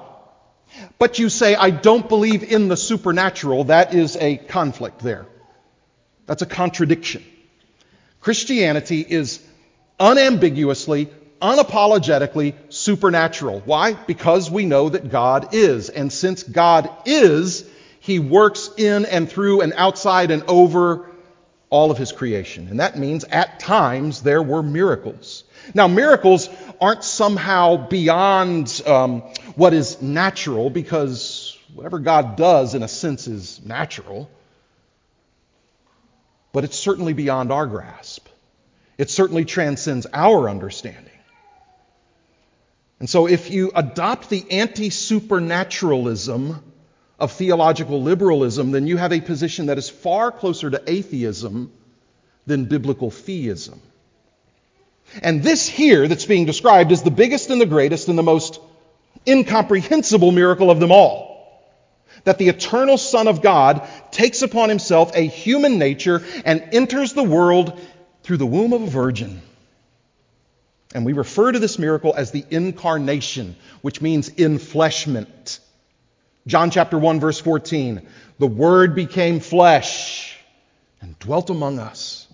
but 0.98 1.18
you 1.18 1.28
say, 1.28 1.54
I 1.54 1.70
don't 1.70 2.08
believe 2.08 2.44
in 2.44 2.68
the 2.68 2.76
supernatural, 2.76 3.64
that 3.64 3.94
is 3.94 4.16
a 4.16 4.36
conflict 4.36 5.00
there. 5.00 5.26
That's 6.26 6.42
a 6.42 6.46
contradiction. 6.46 7.24
Christianity 8.20 9.04
is 9.06 9.40
unambiguously, 9.98 11.10
unapologetically 11.42 12.54
supernatural. 12.68 13.60
Why? 13.64 13.94
Because 13.94 14.50
we 14.50 14.64
know 14.64 14.88
that 14.88 15.10
God 15.10 15.54
is. 15.54 15.88
And 15.88 16.12
since 16.12 16.42
God 16.42 16.88
is, 17.04 17.68
He 18.00 18.18
works 18.18 18.70
in 18.78 19.04
and 19.04 19.28
through 19.28 19.60
and 19.60 19.72
outside 19.76 20.30
and 20.30 20.44
over 20.44 21.10
all 21.68 21.90
of 21.90 21.98
His 21.98 22.12
creation. 22.12 22.68
And 22.68 22.80
that 22.80 22.96
means 22.96 23.24
at 23.24 23.58
times 23.58 24.22
there 24.22 24.42
were 24.42 24.62
miracles. 24.62 25.44
Now, 25.74 25.88
miracles 25.88 26.48
aren't 26.80 27.04
somehow 27.04 27.88
beyond 27.88 28.82
um, 28.86 29.20
what 29.56 29.72
is 29.74 30.00
natural 30.00 30.70
because 30.70 31.58
whatever 31.74 31.98
God 31.98 32.36
does, 32.36 32.74
in 32.74 32.82
a 32.82 32.88
sense, 32.88 33.26
is 33.26 33.60
natural. 33.64 34.30
But 36.52 36.64
it's 36.64 36.76
certainly 36.76 37.14
beyond 37.14 37.50
our 37.50 37.66
grasp. 37.66 38.28
It 38.98 39.10
certainly 39.10 39.44
transcends 39.44 40.06
our 40.12 40.48
understanding. 40.48 41.11
And 43.02 43.10
so, 43.10 43.26
if 43.26 43.50
you 43.50 43.72
adopt 43.74 44.30
the 44.30 44.48
anti 44.48 44.88
supernaturalism 44.88 46.62
of 47.18 47.32
theological 47.32 48.00
liberalism, 48.00 48.70
then 48.70 48.86
you 48.86 48.96
have 48.96 49.12
a 49.12 49.20
position 49.20 49.66
that 49.66 49.76
is 49.76 49.90
far 49.90 50.30
closer 50.30 50.70
to 50.70 50.80
atheism 50.86 51.72
than 52.46 52.66
biblical 52.66 53.10
theism. 53.10 53.82
And 55.20 55.42
this 55.42 55.68
here 55.68 56.06
that's 56.06 56.26
being 56.26 56.46
described 56.46 56.92
is 56.92 57.02
the 57.02 57.10
biggest 57.10 57.50
and 57.50 57.60
the 57.60 57.66
greatest 57.66 58.06
and 58.06 58.16
the 58.16 58.22
most 58.22 58.60
incomprehensible 59.26 60.30
miracle 60.30 60.70
of 60.70 60.78
them 60.78 60.92
all. 60.92 61.60
That 62.22 62.38
the 62.38 62.50
eternal 62.50 62.98
Son 62.98 63.26
of 63.26 63.42
God 63.42 63.84
takes 64.12 64.42
upon 64.42 64.68
himself 64.68 65.10
a 65.16 65.26
human 65.26 65.76
nature 65.76 66.22
and 66.44 66.68
enters 66.70 67.14
the 67.14 67.24
world 67.24 67.80
through 68.22 68.36
the 68.36 68.46
womb 68.46 68.72
of 68.72 68.82
a 68.82 68.86
virgin. 68.86 69.42
And 70.94 71.06
we 71.06 71.12
refer 71.12 71.52
to 71.52 71.58
this 71.58 71.78
miracle 71.78 72.14
as 72.16 72.30
the 72.30 72.44
incarnation, 72.50 73.56
which 73.80 74.00
means 74.00 74.30
enfleshment. 74.30 75.58
John 76.46 76.70
chapter 76.70 76.98
1 76.98 77.20
verse 77.20 77.40
14. 77.40 78.06
The 78.38 78.46
word 78.46 78.94
became 78.94 79.40
flesh 79.40 80.36
and 81.00 81.18
dwelt 81.18 81.50
among 81.50 81.78
us. 81.78 82.26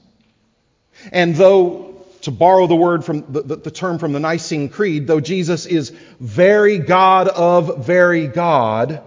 And 1.13 1.35
though, 1.35 1.95
to 2.23 2.31
borrow 2.31 2.67
the 2.67 2.77
word 2.77 3.05
from 3.05 3.33
the, 3.33 3.43
the, 3.43 3.57
the 3.57 3.71
term 3.71 3.99
from 3.99 4.13
the 4.13 4.21
Nicene 4.21 4.69
Creed, 4.69 5.07
though 5.07 5.21
Jesus 5.21 5.67
is 5.67 5.91
very 6.19 6.79
God 6.79 7.29
of 7.29 7.87
very 7.87 8.27
God, 8.27 9.03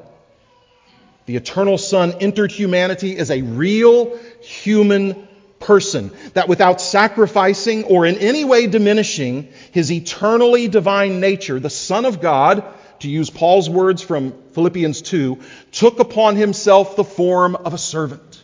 the 1.25 1.35
eternal 1.35 1.77
Son 1.77 2.13
entered 2.21 2.51
humanity 2.51 3.17
as 3.17 3.29
a 3.29 3.41
real 3.41 4.17
human 4.41 5.27
person, 5.61 6.11
that 6.33 6.47
without 6.47 6.81
sacrificing 6.81 7.85
or 7.85 8.05
in 8.05 8.17
any 8.17 8.43
way 8.43 8.67
diminishing 8.67 9.49
his 9.71 9.91
eternally 9.91 10.67
divine 10.67 11.19
nature, 11.19 11.59
the 11.59 11.69
Son 11.69 12.05
of 12.05 12.21
God, 12.21 12.63
to 12.99 13.09
use 13.09 13.29
Paul's 13.29 13.69
words 13.69 14.01
from 14.01 14.33
Philippians 14.53 15.01
2, 15.01 15.39
took 15.71 15.99
upon 15.99 16.35
himself 16.35 16.95
the 16.95 17.03
form 17.03 17.55
of 17.55 17.73
a 17.73 17.77
servant, 17.77 18.43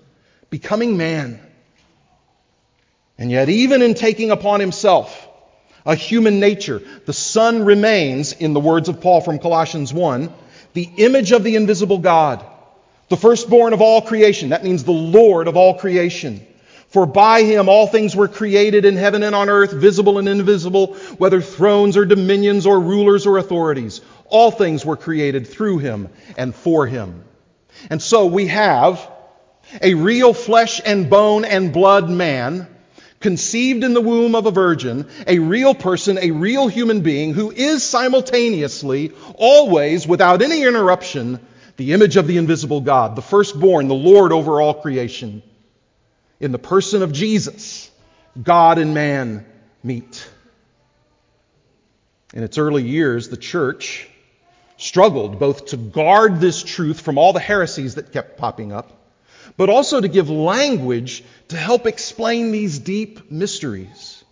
becoming 0.49 0.97
man. 0.97 1.39
And 3.17 3.31
yet, 3.31 3.49
even 3.49 3.81
in 3.81 3.93
taking 3.93 4.31
upon 4.31 4.59
himself 4.59 5.27
a 5.85 5.95
human 5.95 6.39
nature, 6.39 6.81
the 7.05 7.13
Son 7.13 7.65
remains, 7.65 8.33
in 8.33 8.53
the 8.53 8.59
words 8.59 8.89
of 8.89 9.01
Paul 9.01 9.21
from 9.21 9.39
Colossians 9.39 9.93
1, 9.93 10.31
the 10.73 10.89
image 10.97 11.31
of 11.31 11.43
the 11.43 11.55
invisible 11.55 11.97
God, 11.97 12.45
the 13.09 13.17
firstborn 13.17 13.73
of 13.73 13.81
all 13.81 14.01
creation. 14.01 14.49
That 14.49 14.63
means 14.63 14.83
the 14.83 14.91
Lord 14.91 15.47
of 15.47 15.55
all 15.55 15.75
creation. 15.79 16.45
For 16.89 17.05
by 17.05 17.43
him 17.43 17.67
all 17.67 17.87
things 17.87 18.15
were 18.15 18.29
created 18.29 18.85
in 18.85 18.95
heaven 18.95 19.21
and 19.23 19.35
on 19.35 19.49
earth, 19.49 19.73
visible 19.73 20.19
and 20.19 20.29
invisible, 20.29 20.95
whether 21.17 21.41
thrones 21.41 21.97
or 21.97 22.05
dominions 22.05 22.65
or 22.65 22.79
rulers 22.79 23.25
or 23.25 23.37
authorities. 23.37 24.01
All 24.25 24.51
things 24.51 24.85
were 24.85 24.95
created 24.95 25.47
through 25.47 25.79
him 25.79 26.09
and 26.37 26.55
for 26.55 26.87
him. 26.87 27.23
And 27.89 28.01
so 28.01 28.25
we 28.27 28.47
have 28.47 29.11
a 29.81 29.95
real 29.95 30.33
flesh 30.33 30.79
and 30.85 31.09
bone 31.09 31.43
and 31.43 31.73
blood 31.73 32.09
man, 32.09 32.67
conceived 33.19 33.83
in 33.83 33.93
the 33.93 34.01
womb 34.01 34.35
of 34.35 34.45
a 34.45 34.51
virgin, 34.51 35.07
a 35.25 35.39
real 35.39 35.75
person, 35.75 36.17
a 36.21 36.31
real 36.31 36.67
human 36.67 37.01
being 37.01 37.33
who 37.33 37.51
is 37.51 37.83
simultaneously, 37.83 39.11
always, 39.35 40.07
without 40.07 40.41
any 40.41 40.63
interruption, 40.63 41.39
the 41.75 41.93
image 41.93 42.15
of 42.15 42.27
the 42.27 42.37
invisible 42.37 42.79
God, 42.79 43.15
the 43.15 43.21
firstborn, 43.21 43.87
the 43.87 43.95
Lord 43.95 44.31
over 44.31 44.61
all 44.61 44.75
creation. 44.75 45.41
In 46.39 46.51
the 46.51 46.59
person 46.59 47.01
of 47.01 47.11
Jesus, 47.11 47.89
God 48.41 48.77
and 48.77 48.93
man 48.93 49.45
meet. 49.83 50.29
In 52.33 52.43
its 52.43 52.57
early 52.57 52.83
years, 52.83 53.29
the 53.29 53.37
church 53.37 54.07
struggled 54.77 55.39
both 55.39 55.67
to 55.67 55.77
guard 55.77 56.39
this 56.39 56.61
truth 56.61 57.01
from 57.01 57.17
all 57.17 57.33
the 57.33 57.39
heresies 57.39 57.95
that 57.95 58.11
kept 58.11 58.37
popping 58.37 58.71
up, 58.71 58.91
but 59.55 59.69
also 59.69 59.99
to 59.99 60.07
give 60.07 60.29
language 60.29 61.23
to 61.47 61.57
help 61.57 61.87
explain 61.87 62.51
these 62.51 62.77
deep 62.77 63.31
mysteries. 63.31 64.23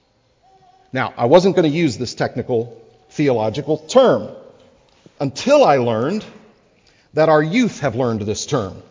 Now, 0.94 1.14
I 1.18 1.26
wasn't 1.26 1.56
going 1.56 1.70
to 1.70 1.76
use 1.76 1.98
this 1.98 2.14
technical 2.14 2.80
theological 3.10 3.78
term 3.78 4.30
until 5.20 5.64
I 5.64 5.78
learned 5.78 6.24
that 7.14 7.30
our 7.30 7.42
youth 7.42 7.80
have 7.80 7.96
learned 7.96 8.22
this 8.22 8.46
term. 8.46 8.84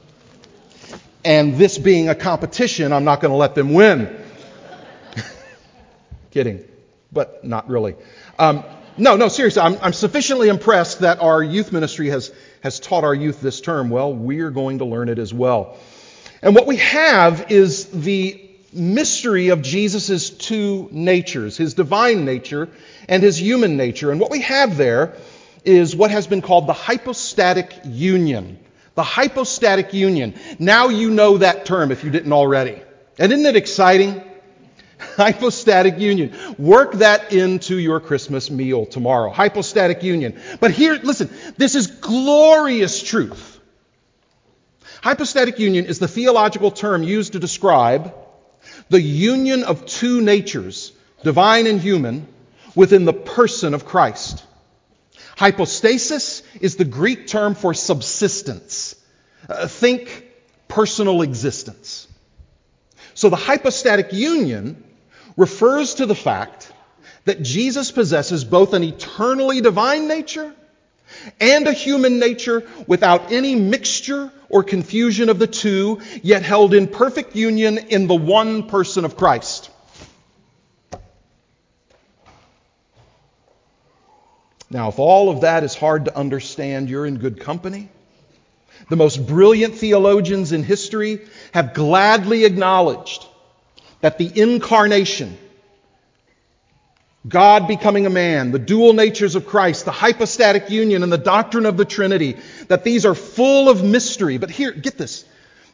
And 1.25 1.57
this 1.57 1.79
being 1.79 2.09
a 2.09 2.15
competition, 2.15 2.93
I'm 2.93 3.05
not 3.05 3.21
going 3.21 3.31
to 3.31 3.37
let 3.37 3.55
them 3.55 3.73
win. 3.73 4.15
Kidding, 6.31 6.65
but 7.11 7.45
not 7.45 7.69
really. 7.69 7.97
Um, 8.39 8.65
no, 8.97 9.17
no, 9.17 9.29
seriously, 9.29 9.63
I'm, 9.63 9.77
I'm, 9.83 9.93
sufficiently 9.93 10.49
impressed 10.49 11.01
that 11.01 11.21
our 11.21 11.43
youth 11.43 11.73
ministry 11.73 12.11
has, 12.11 12.33
has 12.63 12.79
taught 12.79 13.03
our 13.05 13.15
youth 13.15 13.41
this 13.41 13.61
term. 13.61 13.91
Well, 13.91 14.13
we're 14.13 14.51
going 14.51 14.79
to 14.79 14.85
learn 14.85 15.09
it 15.09 15.19
as 15.19 15.35
well. 15.35 15.79
And 16.43 16.55
what 16.55 16.67
we 16.67 16.77
have 16.77 17.51
is 17.51 17.87
the 17.87 18.41
mystery 18.73 19.49
of 19.49 19.63
Jesus' 19.63 20.31
two 20.31 20.89
natures, 20.93 21.57
his 21.57 21.75
divine 21.75 22.25
nature 22.25 22.69
and 23.09 23.23
his 23.23 23.41
human 23.41 23.77
nature. 23.77 24.11
And 24.11 24.21
what 24.21 24.31
we 24.31 24.43
have 24.43 24.77
there 24.77 25.15
is 25.65 25.97
what 25.97 26.11
has 26.11 26.27
been 26.27 26.43
called 26.43 26.67
the 26.67 26.73
hypostatic 26.73 27.75
union. 27.85 28.59
The 28.95 29.03
hypostatic 29.03 29.93
union. 29.93 30.35
Now 30.59 30.89
you 30.89 31.11
know 31.11 31.39
that 31.39 31.65
term 31.67 31.91
if 31.91 32.05
you 32.05 32.11
didn't 32.11 32.33
already. 32.33 32.81
And 33.19 33.33
isn't 33.33 33.47
it 33.47 33.57
exciting? 33.57 34.23
Hypostatic 35.17 35.99
union. 35.99 36.35
Work 36.59 36.95
that 36.95 37.33
into 37.33 37.77
your 37.77 38.01
Christmas 38.01 38.51
meal 38.51 38.87
tomorrow. 38.87 39.31
Hypostatic 39.31 40.03
union. 40.03 40.41
But 40.61 40.71
here, 40.71 40.95
listen, 41.03 41.31
this 41.57 41.75
is 41.75 41.89
glorious 41.89 43.03
truth. 43.03 43.61
Hypostatic 45.03 45.59
union 45.59 45.87
is 45.87 45.99
the 45.99 46.09
theological 46.09 46.71
term 46.71 47.03
used 47.03 47.33
to 47.33 47.39
describe 47.39 48.15
the 48.89 49.01
union 49.01 49.65
of 49.65 49.85
two 49.87 50.21
natures, 50.21 50.93
divine 51.23 51.67
and 51.67 51.81
human, 51.81 52.27
within 52.75 53.05
the 53.05 53.13
person 53.13 53.75
of 53.75 53.85
Christ. 53.85 54.45
Hypostasis 55.37 56.43
is 56.61 56.77
the 56.77 56.85
Greek 56.85 57.27
term 57.27 57.55
for 57.55 57.75
subsistence. 57.75 58.97
Uh, 59.49 59.67
think 59.67 60.27
personal 60.69 61.23
existence. 61.23 62.09
So 63.15 63.29
the 63.29 63.37
hypostatic 63.37 64.13
union 64.13 64.83
refers 65.37 65.95
to 65.95 66.07
the 66.07 66.15
fact 66.15 66.73
that 67.25 67.43
Jesus 67.43 67.91
possesses 67.91 68.45
both 68.45 68.75
an 68.75 68.83
eternally 68.83 69.61
divine 69.61 70.09
nature 70.09 70.55
and 71.41 71.67
a 71.67 71.73
human 71.73 72.19
nature 72.19 72.65
without 72.87 73.33
any 73.33 73.55
mixture 73.55 74.33
or 74.49 74.63
confusion 74.63 75.29
of 75.29 75.39
the 75.39 75.47
two, 75.47 76.01
yet 76.23 76.43
held 76.43 76.75
in 76.75 76.87
perfect 76.87 77.35
union 77.35 77.79
in 77.79 78.07
the 78.07 78.15
one 78.15 78.69
person 78.69 79.05
of 79.05 79.17
Christ. 79.17 79.71
Now, 84.75 84.89
if 84.89 84.99
all 84.99 85.31
of 85.31 85.43
that 85.43 85.63
is 85.63 85.77
hard 85.77 86.07
to 86.07 86.19
understand, 86.19 86.91
you're 86.91 87.07
in 87.07 87.19
good 87.19 87.39
company. 87.39 87.89
The 88.91 88.97
most 88.97 89.25
brilliant 89.25 89.77
theologians 89.77 90.51
in 90.51 90.65
history 90.65 91.21
have 91.53 91.75
gladly 91.75 92.45
acknowledged 92.45 93.25
that 94.01 94.19
the 94.19 94.29
incarnation, 94.35 95.39
God 97.29 97.69
becoming 97.69 98.05
a 98.05 98.11
man, 98.11 98.51
the 98.51 98.59
dual 98.59 98.95
natures 98.95 99.37
of 99.37 99.47
Christ, 99.47 99.85
the 99.85 99.93
hypostatic 99.93 100.71
union, 100.71 101.05
and 101.05 101.13
the 101.13 101.19
doctrine 101.19 101.67
of 101.67 101.77
the 101.77 101.85
Trinity, 101.85 102.37
that 102.67 102.83
these 102.83 103.07
are 103.07 103.15
full 103.15 103.69
of 103.69 103.85
mystery. 103.85 104.39
But 104.39 104.51
here, 104.51 104.73
get 104.73 104.99
this 104.99 105.25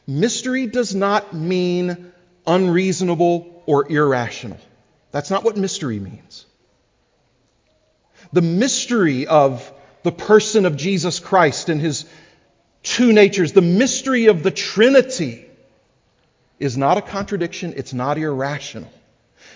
mystery 0.07 0.67
does 0.67 0.95
not 0.95 1.33
mean 1.33 2.13
unreasonable 2.47 3.63
or 3.65 3.91
irrational. 3.91 4.59
That's 5.11 5.31
not 5.31 5.43
what 5.43 5.57
mystery 5.57 5.99
means. 5.99 6.45
The 8.33 8.43
mystery 8.43 9.27
of 9.27 9.73
the 10.03 10.13
person 10.13 10.67
of 10.67 10.77
Jesus 10.77 11.21
Christ 11.21 11.69
and 11.69 11.81
his 11.81 12.07
two 12.83 13.13
natures, 13.13 13.53
the 13.53 13.63
mystery 13.63 14.27
of 14.27 14.43
the 14.43 14.51
Trinity, 14.51 15.47
is 16.59 16.77
not 16.77 16.99
a 16.99 17.03
contradiction, 17.03 17.75
it's 17.77 17.93
not 17.93 18.19
irrational. 18.19 18.91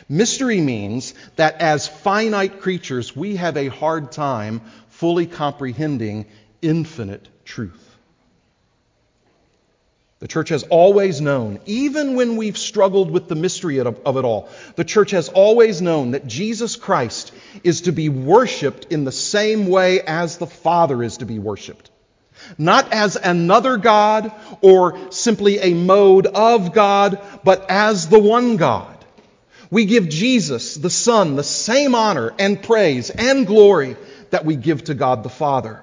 Mystery 0.08 0.60
means 0.60 1.14
that 1.36 1.60
as 1.60 1.86
finite 1.86 2.60
creatures, 2.60 3.14
we 3.14 3.36
have 3.36 3.56
a 3.56 3.68
hard 3.68 4.12
time 4.12 4.60
fully 4.88 5.26
comprehending 5.26 6.26
infinite 6.62 7.28
truth. 7.44 7.93
The 10.24 10.28
church 10.28 10.48
has 10.48 10.62
always 10.62 11.20
known, 11.20 11.60
even 11.66 12.14
when 12.14 12.38
we've 12.38 12.56
struggled 12.56 13.10
with 13.10 13.28
the 13.28 13.34
mystery 13.34 13.78
of 13.78 14.16
it 14.16 14.24
all, 14.24 14.48
the 14.74 14.82
church 14.82 15.10
has 15.10 15.28
always 15.28 15.82
known 15.82 16.12
that 16.12 16.26
Jesus 16.26 16.76
Christ 16.76 17.30
is 17.62 17.82
to 17.82 17.92
be 17.92 18.08
worshiped 18.08 18.86
in 18.90 19.04
the 19.04 19.12
same 19.12 19.66
way 19.66 20.00
as 20.00 20.38
the 20.38 20.46
Father 20.46 21.02
is 21.02 21.18
to 21.18 21.26
be 21.26 21.38
worshiped. 21.38 21.90
Not 22.56 22.90
as 22.90 23.16
another 23.16 23.76
God 23.76 24.32
or 24.62 25.12
simply 25.12 25.58
a 25.58 25.74
mode 25.74 26.26
of 26.26 26.72
God, 26.72 27.20
but 27.44 27.70
as 27.70 28.08
the 28.08 28.18
one 28.18 28.56
God. 28.56 29.04
We 29.70 29.84
give 29.84 30.08
Jesus, 30.08 30.74
the 30.74 30.88
Son, 30.88 31.36
the 31.36 31.44
same 31.44 31.94
honor 31.94 32.32
and 32.38 32.62
praise 32.62 33.10
and 33.10 33.46
glory 33.46 33.98
that 34.30 34.46
we 34.46 34.56
give 34.56 34.84
to 34.84 34.94
God 34.94 35.22
the 35.22 35.28
Father. 35.28 35.82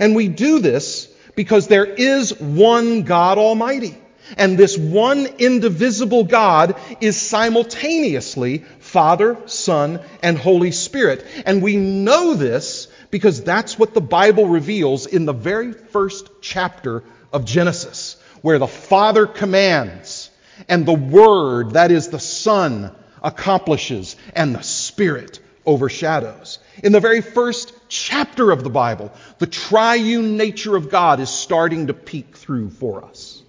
And 0.00 0.16
we 0.16 0.26
do 0.26 0.58
this 0.58 1.11
because 1.34 1.68
there 1.68 1.86
is 1.86 2.38
one 2.38 3.02
God 3.02 3.38
Almighty. 3.38 3.96
And 4.36 4.56
this 4.56 4.78
one 4.78 5.26
indivisible 5.26 6.24
God 6.24 6.76
is 7.00 7.20
simultaneously 7.20 8.58
Father, 8.78 9.36
Son, 9.46 10.00
and 10.22 10.38
Holy 10.38 10.70
Spirit. 10.70 11.26
And 11.44 11.62
we 11.62 11.76
know 11.76 12.34
this 12.34 12.88
because 13.10 13.42
that's 13.42 13.78
what 13.78 13.94
the 13.94 14.00
Bible 14.00 14.48
reveals 14.48 15.06
in 15.06 15.26
the 15.26 15.32
very 15.32 15.72
first 15.72 16.30
chapter 16.40 17.02
of 17.32 17.44
Genesis, 17.44 18.16
where 18.40 18.58
the 18.58 18.66
Father 18.66 19.26
commands 19.26 20.30
and 20.68 20.86
the 20.86 20.94
Word, 20.94 21.72
that 21.72 21.90
is 21.90 22.08
the 22.08 22.20
Son, 22.20 22.94
accomplishes 23.22 24.16
and 24.34 24.54
the 24.54 24.62
Spirit 24.62 25.40
overshadows. 25.66 26.58
In 26.82 26.92
the 26.92 27.00
very 27.00 27.20
first 27.20 27.72
chapter 27.92 28.50
of 28.50 28.64
the 28.64 28.70
Bible, 28.70 29.12
the 29.38 29.46
triune 29.46 30.38
nature 30.38 30.74
of 30.76 30.88
God 30.88 31.20
is 31.20 31.28
starting 31.28 31.88
to 31.88 31.94
peek 31.94 32.36
through 32.38 32.70
for 32.70 33.04
us. 33.04 33.42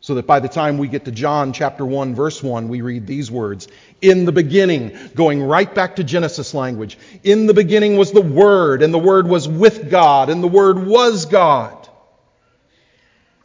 So 0.00 0.14
that 0.14 0.26
by 0.26 0.40
the 0.40 0.48
time 0.48 0.78
we 0.78 0.88
get 0.88 1.04
to 1.04 1.12
John 1.12 1.52
chapter 1.52 1.86
1, 1.86 2.16
verse 2.16 2.42
1, 2.42 2.68
we 2.68 2.80
read 2.80 3.06
these 3.06 3.30
words 3.30 3.68
In 4.00 4.24
the 4.24 4.32
beginning, 4.32 4.98
going 5.14 5.40
right 5.40 5.72
back 5.72 5.96
to 5.96 6.04
Genesis 6.04 6.52
language, 6.52 6.98
in 7.22 7.46
the 7.46 7.54
beginning 7.54 7.96
was 7.96 8.10
the 8.10 8.20
Word, 8.20 8.82
and 8.82 8.92
the 8.92 8.98
Word 8.98 9.28
was 9.28 9.46
with 9.46 9.88
God, 9.88 10.30
and 10.30 10.42
the 10.42 10.48
Word 10.48 10.84
was 10.84 11.26
God. 11.26 11.88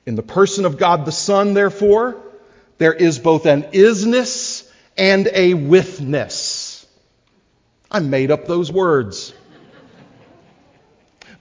In 0.07 0.15
the 0.15 0.23
person 0.23 0.65
of 0.65 0.77
God 0.77 1.05
the 1.05 1.11
Son, 1.11 1.53
therefore, 1.53 2.17
there 2.79 2.93
is 2.93 3.19
both 3.19 3.45
an 3.45 3.63
isness 3.73 4.67
and 4.97 5.29
a 5.31 5.53
withness. 5.53 6.85
I 7.91 7.99
made 7.99 8.31
up 8.31 8.47
those 8.47 8.71
words. 8.71 9.33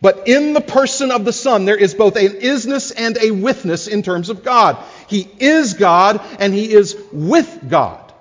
But 0.02 0.26
in 0.26 0.52
the 0.52 0.60
person 0.60 1.12
of 1.12 1.24
the 1.24 1.32
Son, 1.32 1.64
there 1.64 1.76
is 1.76 1.94
both 1.94 2.16
an 2.16 2.26
isness 2.26 2.92
and 2.94 3.16
a 3.16 3.30
withness 3.30 3.86
in 3.86 4.02
terms 4.02 4.30
of 4.30 4.42
God. 4.42 4.76
He 5.06 5.28
is 5.38 5.74
God 5.74 6.20
and 6.40 6.52
He 6.52 6.72
is 6.72 6.96
with 7.12 7.70
God. 7.70 8.12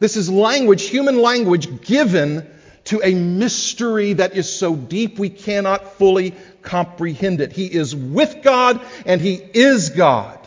This 0.00 0.16
is 0.16 0.30
language, 0.30 0.88
human 0.88 1.20
language, 1.20 1.82
given 1.82 2.48
to 2.84 3.02
a 3.04 3.14
mystery 3.14 4.14
that 4.14 4.34
is 4.36 4.50
so 4.50 4.74
deep 4.74 5.18
we 5.18 5.28
cannot 5.28 5.98
fully 5.98 6.34
comprehend 6.62 7.42
it. 7.42 7.52
He 7.52 7.66
is 7.66 7.94
with 7.94 8.42
God 8.42 8.80
and 9.04 9.20
He 9.20 9.34
is 9.34 9.90
God. 9.90 10.38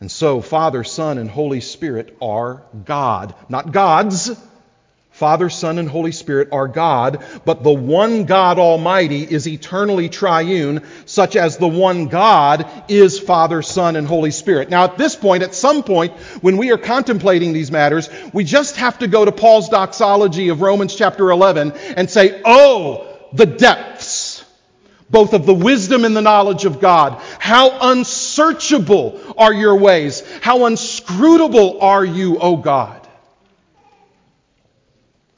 And 0.00 0.10
so, 0.10 0.40
Father, 0.40 0.82
Son, 0.82 1.18
and 1.18 1.30
Holy 1.30 1.60
Spirit 1.60 2.16
are 2.20 2.64
God. 2.84 3.32
Not 3.48 3.70
gods. 3.70 4.30
Father, 5.14 5.48
Son, 5.48 5.78
and 5.78 5.88
Holy 5.88 6.10
Spirit 6.10 6.48
are 6.50 6.66
God, 6.66 7.24
but 7.44 7.62
the 7.62 7.72
one 7.72 8.24
God 8.24 8.58
Almighty 8.58 9.22
is 9.22 9.46
eternally 9.46 10.08
triune, 10.08 10.82
such 11.06 11.36
as 11.36 11.56
the 11.56 11.68
one 11.68 12.08
God 12.08 12.68
is 12.88 13.20
Father, 13.20 13.62
Son, 13.62 13.94
and 13.94 14.08
Holy 14.08 14.32
Spirit. 14.32 14.70
Now, 14.70 14.82
at 14.82 14.98
this 14.98 15.14
point, 15.14 15.44
at 15.44 15.54
some 15.54 15.84
point, 15.84 16.14
when 16.40 16.56
we 16.56 16.72
are 16.72 16.78
contemplating 16.78 17.52
these 17.52 17.70
matters, 17.70 18.08
we 18.32 18.42
just 18.42 18.74
have 18.74 18.98
to 18.98 19.06
go 19.06 19.24
to 19.24 19.30
Paul's 19.30 19.68
doxology 19.68 20.48
of 20.48 20.62
Romans 20.62 20.96
chapter 20.96 21.30
11 21.30 21.70
and 21.96 22.10
say, 22.10 22.42
Oh, 22.44 23.06
the 23.32 23.46
depths 23.46 24.44
both 25.10 25.32
of 25.32 25.46
the 25.46 25.54
wisdom 25.54 26.04
and 26.04 26.16
the 26.16 26.22
knowledge 26.22 26.64
of 26.64 26.80
God. 26.80 27.22
How 27.38 27.92
unsearchable 27.92 29.20
are 29.38 29.52
your 29.52 29.76
ways? 29.76 30.24
How 30.40 30.64
unscrutable 30.66 31.80
are 31.82 32.04
you, 32.04 32.36
O 32.40 32.56
God? 32.56 33.03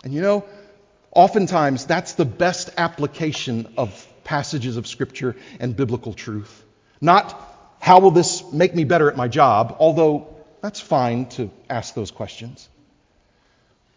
And 0.04 0.12
you 0.12 0.20
know, 0.20 0.44
oftentimes 1.10 1.86
that's 1.86 2.12
the 2.12 2.24
best 2.24 2.70
application 2.76 3.72
of 3.76 4.06
passages 4.24 4.76
of 4.76 4.86
Scripture 4.86 5.36
and 5.60 5.76
biblical 5.76 6.12
truth. 6.12 6.64
Not, 7.00 7.40
how 7.80 8.00
will 8.00 8.10
this 8.10 8.52
make 8.52 8.74
me 8.74 8.84
better 8.84 9.10
at 9.10 9.16
my 9.16 9.28
job? 9.28 9.76
Although 9.78 10.28
that's 10.62 10.80
fine 10.80 11.26
to 11.30 11.50
ask 11.70 11.94
those 11.94 12.10
questions. 12.10 12.68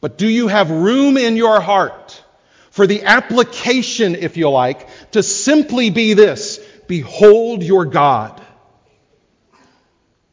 But 0.01 0.17
do 0.17 0.27
you 0.27 0.47
have 0.47 0.71
room 0.71 1.17
in 1.17 1.35
your 1.35 1.59
heart 1.59 2.23
for 2.71 2.87
the 2.87 3.03
application, 3.03 4.15
if 4.15 4.37
you 4.37 4.49
like, 4.49 4.87
to 5.11 5.23
simply 5.23 5.89
be 5.89 6.13
this 6.13 6.59
Behold 6.87 7.61
your 7.61 7.85
God. 7.85 8.41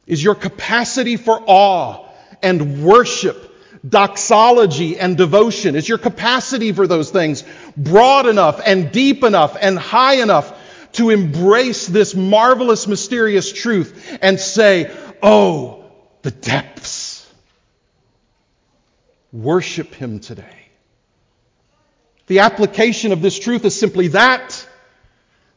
Is 0.06 0.22
your 0.22 0.34
capacity 0.34 1.16
for 1.16 1.42
awe 1.46 2.08
and 2.42 2.84
worship, 2.84 3.55
doxology 3.86 4.98
and 4.98 5.16
devotion, 5.16 5.76
is 5.76 5.88
your 5.88 5.98
capacity 5.98 6.72
for 6.72 6.86
those 6.86 7.10
things 7.10 7.44
broad 7.76 8.26
enough 8.26 8.60
and 8.64 8.90
deep 8.92 9.24
enough 9.24 9.56
and 9.60 9.78
high 9.78 10.14
enough 10.14 10.52
to 10.92 11.10
embrace 11.10 11.86
this 11.86 12.14
marvelous, 12.14 12.86
mysterious 12.86 13.52
truth 13.52 14.18
and 14.22 14.40
say, 14.40 14.90
Oh, 15.22 15.84
the 16.22 16.30
depths. 16.30 17.30
Worship 19.32 19.94
Him 19.94 20.20
today. 20.20 20.68
The 22.26 22.40
application 22.40 23.12
of 23.12 23.22
this 23.22 23.38
truth 23.38 23.64
is 23.64 23.78
simply 23.78 24.08
that 24.08 24.66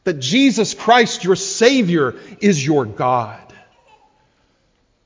that 0.04 0.18
Jesus 0.18 0.74
Christ, 0.74 1.24
your 1.24 1.36
Savior, 1.36 2.16
is 2.40 2.64
your 2.64 2.86
God. 2.86 3.52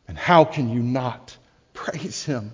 And 0.07 0.17
how 0.17 0.45
can 0.45 0.69
you 0.71 0.81
not 0.81 1.37
praise 1.73 2.25
Him? 2.25 2.53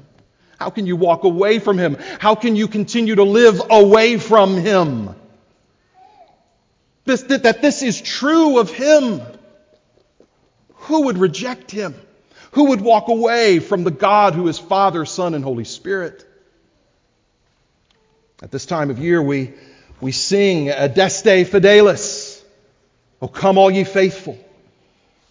How 0.61 0.69
can 0.69 0.87
you 0.87 0.95
walk 0.95 1.25
away 1.25 1.59
from 1.59 1.79
Him? 1.79 1.97
How 2.19 2.35
can 2.35 2.55
you 2.55 2.69
continue 2.69 3.15
to 3.15 3.25
live 3.25 3.63
away 3.71 4.19
from 4.19 4.59
Him? 4.59 5.09
This, 7.07 7.23
that, 7.23 7.45
that 7.45 7.63
this 7.63 7.83
is 7.83 7.99
true 7.99 8.59
of 8.59 8.71
Him. 8.71 9.23
Who 10.75 11.07
would 11.07 11.17
reject 11.17 11.71
Him? 11.71 11.95
Who 12.53 12.67
would 12.67 12.83
walk 12.83 13.09
away 13.09 13.59
from 13.59 13.85
the 13.85 13.91
God 13.91 14.35
who 14.35 14.49
is 14.49 14.59
Father, 14.59 15.07
Son, 15.07 15.33
and 15.33 15.43
Holy 15.43 15.65
Spirit? 15.65 16.27
At 18.43 18.51
this 18.51 18.67
time 18.67 18.91
of 18.91 18.99
year, 18.99 19.23
we, 19.23 19.55
we 20.03 20.13
sing 20.13 20.69
Adeste 20.69 21.47
Fideles. 21.51 22.43
Oh, 23.23 23.29
come, 23.29 23.57
all 23.57 23.71
ye 23.71 23.85
faithful. 23.85 24.39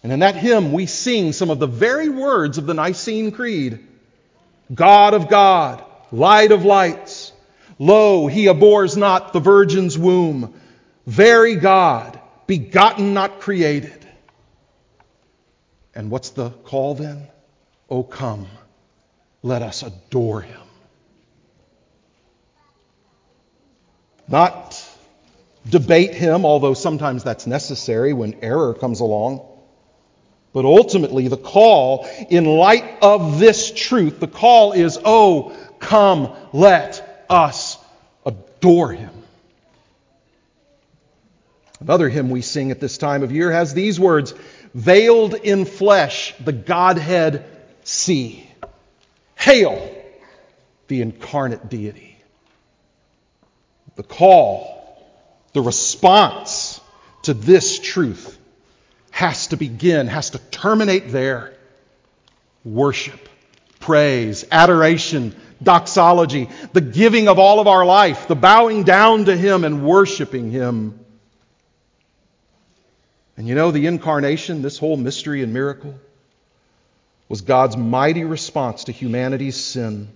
And 0.02 0.10
in 0.10 0.20
that 0.20 0.34
hymn, 0.34 0.72
we 0.72 0.86
sing 0.86 1.32
some 1.32 1.50
of 1.50 1.60
the 1.60 1.68
very 1.68 2.08
words 2.08 2.58
of 2.58 2.66
the 2.66 2.74
Nicene 2.74 3.30
Creed 3.30 3.86
God 4.72 5.14
of 5.14 5.28
God, 5.28 5.84
light 6.12 6.52
of 6.52 6.64
lights. 6.64 7.32
Lo, 7.78 8.26
he 8.26 8.46
abhors 8.46 8.96
not 8.96 9.32
the 9.32 9.40
virgin's 9.40 9.98
womb. 9.98 10.54
Very 11.06 11.56
God, 11.56 12.20
begotten, 12.46 13.14
not 13.14 13.40
created. 13.40 14.06
And 15.94 16.10
what's 16.10 16.30
the 16.30 16.50
call 16.50 16.94
then? 16.94 17.26
Oh, 17.88 18.02
come, 18.02 18.46
let 19.42 19.62
us 19.62 19.82
adore 19.82 20.42
him. 20.42 20.60
Not 24.28 24.80
debate 25.68 26.14
him, 26.14 26.44
although 26.44 26.74
sometimes 26.74 27.24
that's 27.24 27.46
necessary 27.46 28.12
when 28.12 28.36
error 28.42 28.74
comes 28.74 29.00
along. 29.00 29.46
But 30.52 30.64
ultimately, 30.64 31.28
the 31.28 31.36
call, 31.36 32.08
in 32.28 32.44
light 32.44 32.98
of 33.02 33.38
this 33.38 33.70
truth, 33.70 34.18
the 34.18 34.26
call 34.26 34.72
is, 34.72 34.98
Oh, 35.04 35.56
come, 35.78 36.34
let 36.52 37.24
us 37.30 37.78
adore 38.26 38.92
him. 38.92 39.10
Another 41.80 42.08
hymn 42.08 42.30
we 42.30 42.42
sing 42.42 42.70
at 42.72 42.80
this 42.80 42.98
time 42.98 43.22
of 43.22 43.32
year 43.32 43.50
has 43.52 43.72
these 43.72 43.98
words 43.98 44.34
Veiled 44.74 45.34
in 45.34 45.64
flesh, 45.64 46.34
the 46.38 46.52
Godhead 46.52 47.44
see. 47.82 48.48
Hail 49.36 49.96
the 50.86 51.00
incarnate 51.02 51.68
deity. 51.68 52.16
The 53.96 54.02
call, 54.02 55.00
the 55.54 55.60
response 55.60 56.80
to 57.22 57.34
this 57.34 57.78
truth 57.78 58.39
has 59.10 59.48
to 59.48 59.56
begin, 59.56 60.06
has 60.06 60.30
to 60.30 60.38
terminate 60.38 61.10
there. 61.10 61.54
Worship, 62.64 63.28
praise, 63.80 64.44
adoration, 64.50 65.34
doxology, 65.62 66.48
the 66.72 66.80
giving 66.80 67.28
of 67.28 67.38
all 67.38 67.60
of 67.60 67.66
our 67.66 67.84
life, 67.84 68.28
the 68.28 68.34
bowing 68.34 68.84
down 68.84 69.26
to 69.26 69.36
Him 69.36 69.64
and 69.64 69.84
worshiping 69.84 70.50
Him. 70.50 70.98
And 73.36 73.48
you 73.48 73.54
know, 73.54 73.70
the 73.70 73.86
incarnation, 73.86 74.62
this 74.62 74.78
whole 74.78 74.96
mystery 74.96 75.42
and 75.42 75.52
miracle, 75.52 75.98
was 77.28 77.42
God's 77.42 77.76
mighty 77.76 78.24
response 78.24 78.84
to 78.84 78.92
humanity's 78.92 79.56
sin 79.56 80.08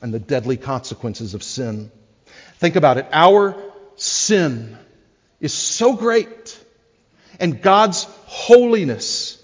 and 0.00 0.14
the 0.14 0.20
deadly 0.20 0.56
consequences 0.56 1.34
of 1.34 1.42
sin. 1.42 1.90
Think 2.58 2.76
about 2.76 2.98
it. 2.98 3.06
Our 3.12 3.56
sin 3.96 4.78
is 5.40 5.52
so 5.52 5.94
great 5.94 6.59
and 7.40 7.60
God's 7.60 8.04
holiness 8.26 9.42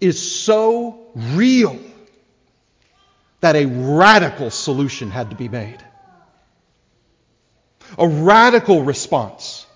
is 0.00 0.20
so 0.20 0.98
real 1.14 1.78
that 3.40 3.56
a 3.56 3.66
radical 3.66 4.50
solution 4.50 5.10
had 5.10 5.30
to 5.30 5.36
be 5.36 5.48
made. 5.48 5.78
A 7.98 8.08
radical 8.08 8.82
response 8.82 9.66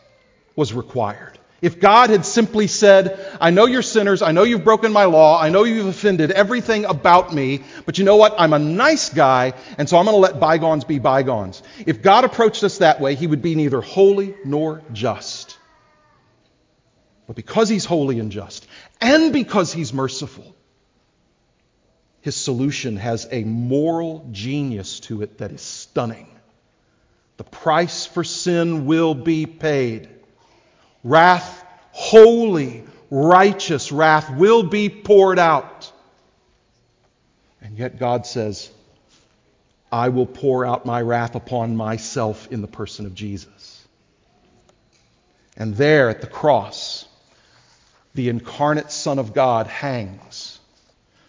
was 0.57 0.73
required. 0.73 1.39
If 1.61 1.81
God 1.81 2.11
had 2.11 2.27
simply 2.27 2.67
said, 2.67 3.19
I 3.41 3.51
know 3.51 3.65
you're 3.65 3.81
sinners, 3.81 4.21
I 4.21 4.33
know 4.33 4.43
you've 4.43 4.65
broken 4.65 4.93
my 4.93 5.07
law, 5.07 5.41
I 5.41 5.49
know 5.49 5.65
you've 5.65 5.87
offended 5.87 6.31
everything 6.31 6.85
about 6.85 7.35
me, 7.35 7.63
but 7.87 7.97
you 7.97 8.05
know 8.05 8.17
what? 8.17 8.35
I'm 8.39 8.53
a 8.53 8.59
nice 8.59 9.09
guy, 9.09 9.55
and 9.79 9.89
so 9.89 9.97
I'm 9.97 10.05
going 10.05 10.15
to 10.15 10.21
let 10.21 10.39
bygones 10.39 10.85
be 10.85 10.99
bygones. 10.99 11.63
If 11.87 12.03
God 12.03 12.25
approached 12.25 12.65
us 12.65 12.79
that 12.79 13.01
way, 13.01 13.15
he 13.15 13.27
would 13.27 13.41
be 13.41 13.55
neither 13.55 13.81
holy 13.81 14.35
nor 14.45 14.83
just. 14.93 15.54
But 17.27 17.37
because 17.37 17.69
he's 17.69 17.85
holy 17.85 18.19
and 18.19 18.31
just, 18.31 18.67
and 19.01 19.33
because 19.33 19.73
he's 19.73 19.93
merciful, 19.93 20.55
his 22.21 22.37
solution 22.37 22.97
has 22.97 23.27
a 23.31 23.45
moral 23.45 24.29
genius 24.33 25.01
to 25.01 25.23
it 25.23 25.39
that 25.39 25.53
is 25.53 25.63
stunning. 25.63 26.29
The 27.37 27.45
price 27.45 28.07
for 28.07 28.25
sin 28.25 28.87
will 28.87 29.15
be 29.15 29.47
paid. 29.47 30.09
Wrath, 31.03 31.65
holy, 31.93 32.85
righteous 33.11 33.93
wrath 33.93 34.35
will 34.35 34.63
be 34.63 34.89
poured 34.89 35.39
out. 35.39 35.91
And 37.61 37.79
yet 37.79 37.99
God 37.99 38.27
says, 38.27 38.71
I 39.91 40.09
will 40.09 40.27
pour 40.27 40.65
out 40.67 40.87
my 40.87 41.01
wrath 41.01 41.35
upon 41.35 41.77
myself 41.77 42.51
in 42.51 42.61
the 42.61 42.67
person 42.69 43.07
of 43.07 43.15
Jesus. 43.15 43.87
And 45.57 45.77
there 45.77 46.11
at 46.11 46.21
the 46.21 46.27
cross, 46.27 47.07
the 48.15 48.29
incarnate 48.29 48.93
Son 48.93 49.19
of 49.19 49.35
God 49.35 49.67
hangs, 49.67 50.59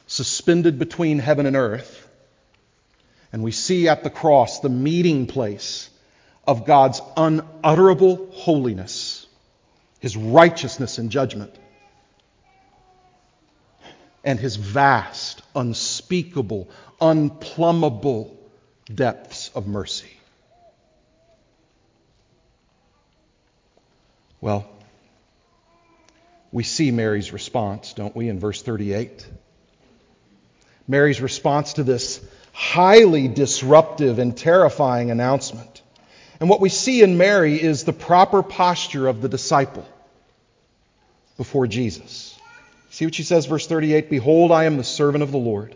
suspended 0.08 0.78
between 0.78 1.19
heaven 1.19 1.45
and 1.45 1.56
earth. 1.56 2.08
And 3.34 3.43
we 3.43 3.52
see 3.52 3.88
at 3.88 4.04
the 4.04 4.10
cross 4.10 4.60
the 4.60 4.69
meeting 4.69 5.26
place 5.26 5.89
of 6.48 6.65
God's 6.65 7.02
unutterable 7.17 8.30
holiness, 8.32 9.26
his 10.00 10.15
righteousness 10.15 11.00
and 11.00 11.10
judgment, 11.10 11.54
and 14.24 14.39
his 14.39 14.56
vast, 14.56 15.41
unspeakable, 15.56 16.69
unplumbable 17.02 18.36
depths 18.93 19.50
of 19.56 19.67
mercy. 19.67 20.12
Well, 24.39 24.69
we 26.55 26.63
see 26.63 26.89
Mary's 26.89 27.33
response, 27.33 27.91
don't 27.91 28.15
we, 28.15 28.29
in 28.29 28.39
verse 28.39 28.61
38? 28.61 29.27
Mary's 30.87 31.19
response 31.19 31.73
to 31.73 31.83
this 31.83 32.25
highly 32.53 33.27
disruptive 33.27 34.19
and 34.19 34.37
terrifying 34.37 35.11
announcement. 35.11 35.81
And 36.39 36.47
what 36.47 36.61
we 36.61 36.69
see 36.69 37.03
in 37.03 37.17
Mary 37.17 37.61
is 37.61 37.83
the 37.83 37.91
proper 37.91 38.41
posture 38.41 39.09
of 39.09 39.21
the 39.21 39.27
disciple 39.27 39.85
before 41.35 41.67
Jesus. 41.67 42.39
See 42.89 43.03
what 43.03 43.15
she 43.15 43.23
says, 43.23 43.47
verse 43.47 43.67
38 43.67 44.09
Behold, 44.09 44.53
I 44.53 44.63
am 44.63 44.77
the 44.77 44.85
servant 44.85 45.23
of 45.23 45.33
the 45.33 45.37
Lord. 45.37 45.75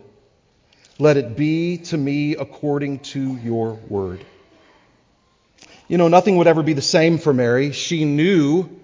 Let 0.98 1.18
it 1.18 1.36
be 1.36 1.76
to 1.76 1.98
me 1.98 2.36
according 2.36 3.00
to 3.00 3.36
your 3.36 3.74
word. 3.74 4.24
You 5.88 5.98
know, 5.98 6.08
nothing 6.08 6.38
would 6.38 6.46
ever 6.46 6.62
be 6.62 6.72
the 6.72 6.80
same 6.80 7.18
for 7.18 7.34
Mary. 7.34 7.72
She 7.72 8.06
knew 8.06 8.79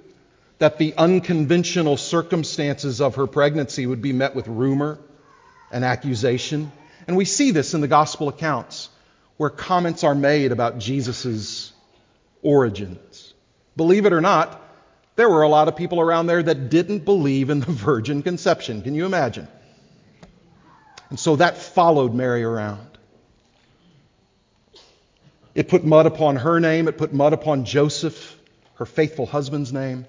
that 0.58 0.78
the 0.78 0.94
unconventional 0.96 1.96
circumstances 1.96 3.00
of 3.00 3.16
her 3.16 3.26
pregnancy 3.26 3.86
would 3.86 4.00
be 4.00 4.12
met 4.12 4.34
with 4.34 4.48
rumor 4.48 4.98
and 5.70 5.84
accusation. 5.84 6.72
And 7.06 7.16
we 7.16 7.24
see 7.24 7.50
this 7.50 7.74
in 7.74 7.80
the 7.80 7.88
gospel 7.88 8.28
accounts 8.28 8.88
where 9.36 9.50
comments 9.50 10.02
are 10.02 10.14
made 10.14 10.52
about 10.52 10.78
Jesus' 10.78 11.72
origins. 12.42 13.34
Believe 13.76 14.06
it 14.06 14.12
or 14.12 14.22
not, 14.22 14.62
there 15.16 15.28
were 15.28 15.42
a 15.42 15.48
lot 15.48 15.68
of 15.68 15.76
people 15.76 16.00
around 16.00 16.26
there 16.26 16.42
that 16.42 16.70
didn't 16.70 17.04
believe 17.04 17.50
in 17.50 17.60
the 17.60 17.66
virgin 17.72 18.22
conception. 18.22 18.82
Can 18.82 18.94
you 18.94 19.04
imagine? 19.04 19.48
And 21.10 21.20
so 21.20 21.36
that 21.36 21.58
followed 21.58 22.14
Mary 22.14 22.42
around. 22.42 22.86
It 25.54 25.68
put 25.68 25.84
mud 25.84 26.06
upon 26.06 26.36
her 26.36 26.60
name, 26.60 26.88
it 26.88 26.98
put 26.98 27.14
mud 27.14 27.32
upon 27.32 27.64
Joseph, 27.64 28.38
her 28.74 28.84
faithful 28.84 29.24
husband's 29.24 29.72
name. 29.72 30.06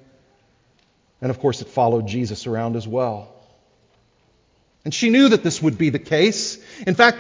And 1.22 1.30
of 1.30 1.40
course, 1.40 1.62
it 1.62 1.68
followed 1.68 2.08
Jesus 2.08 2.48
around 2.48 2.76
as 2.76 2.88
well. 2.88 3.34
And 4.86 4.94
she 4.94 5.10
knew 5.10 5.30
that 5.30 5.44
this 5.44 5.62
would 5.62 5.78
be 5.78 5.90
the 5.90 6.00
case. 6.00 6.58
In 6.86 6.96
fact, 6.96 7.18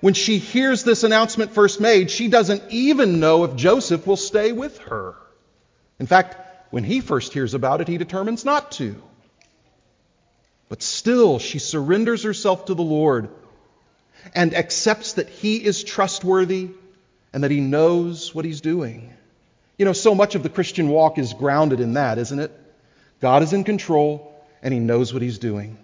when 0.00 0.14
she 0.14 0.38
hears 0.38 0.84
this 0.84 1.02
announcement 1.02 1.52
first 1.52 1.80
made, 1.80 2.10
she 2.10 2.28
doesn't 2.28 2.62
even 2.70 3.20
know 3.20 3.44
if 3.44 3.56
Joseph 3.56 4.06
will 4.06 4.16
stay 4.16 4.52
with 4.52 4.78
her. 4.78 5.16
In 5.98 6.06
fact, 6.06 6.36
when 6.70 6.84
he 6.84 7.00
first 7.00 7.32
hears 7.32 7.54
about 7.54 7.80
it, 7.80 7.88
he 7.88 7.98
determines 7.98 8.44
not 8.44 8.72
to. 8.72 9.00
But 10.68 10.82
still, 10.82 11.38
she 11.38 11.58
surrenders 11.58 12.22
herself 12.22 12.66
to 12.66 12.74
the 12.74 12.82
Lord 12.82 13.30
and 14.34 14.54
accepts 14.54 15.14
that 15.14 15.28
he 15.28 15.56
is 15.56 15.82
trustworthy 15.82 16.70
and 17.32 17.42
that 17.42 17.50
he 17.50 17.60
knows 17.60 18.34
what 18.34 18.44
he's 18.44 18.60
doing. 18.60 19.12
You 19.78 19.84
know, 19.84 19.92
so 19.92 20.14
much 20.14 20.34
of 20.34 20.42
the 20.42 20.48
Christian 20.48 20.88
walk 20.88 21.18
is 21.18 21.32
grounded 21.32 21.80
in 21.80 21.94
that, 21.94 22.18
isn't 22.18 22.38
it? 22.38 22.52
God 23.20 23.42
is 23.42 23.52
in 23.52 23.64
control 23.64 24.34
and 24.62 24.72
he 24.72 24.80
knows 24.80 25.12
what 25.12 25.22
he's 25.22 25.38
doing. 25.38 25.78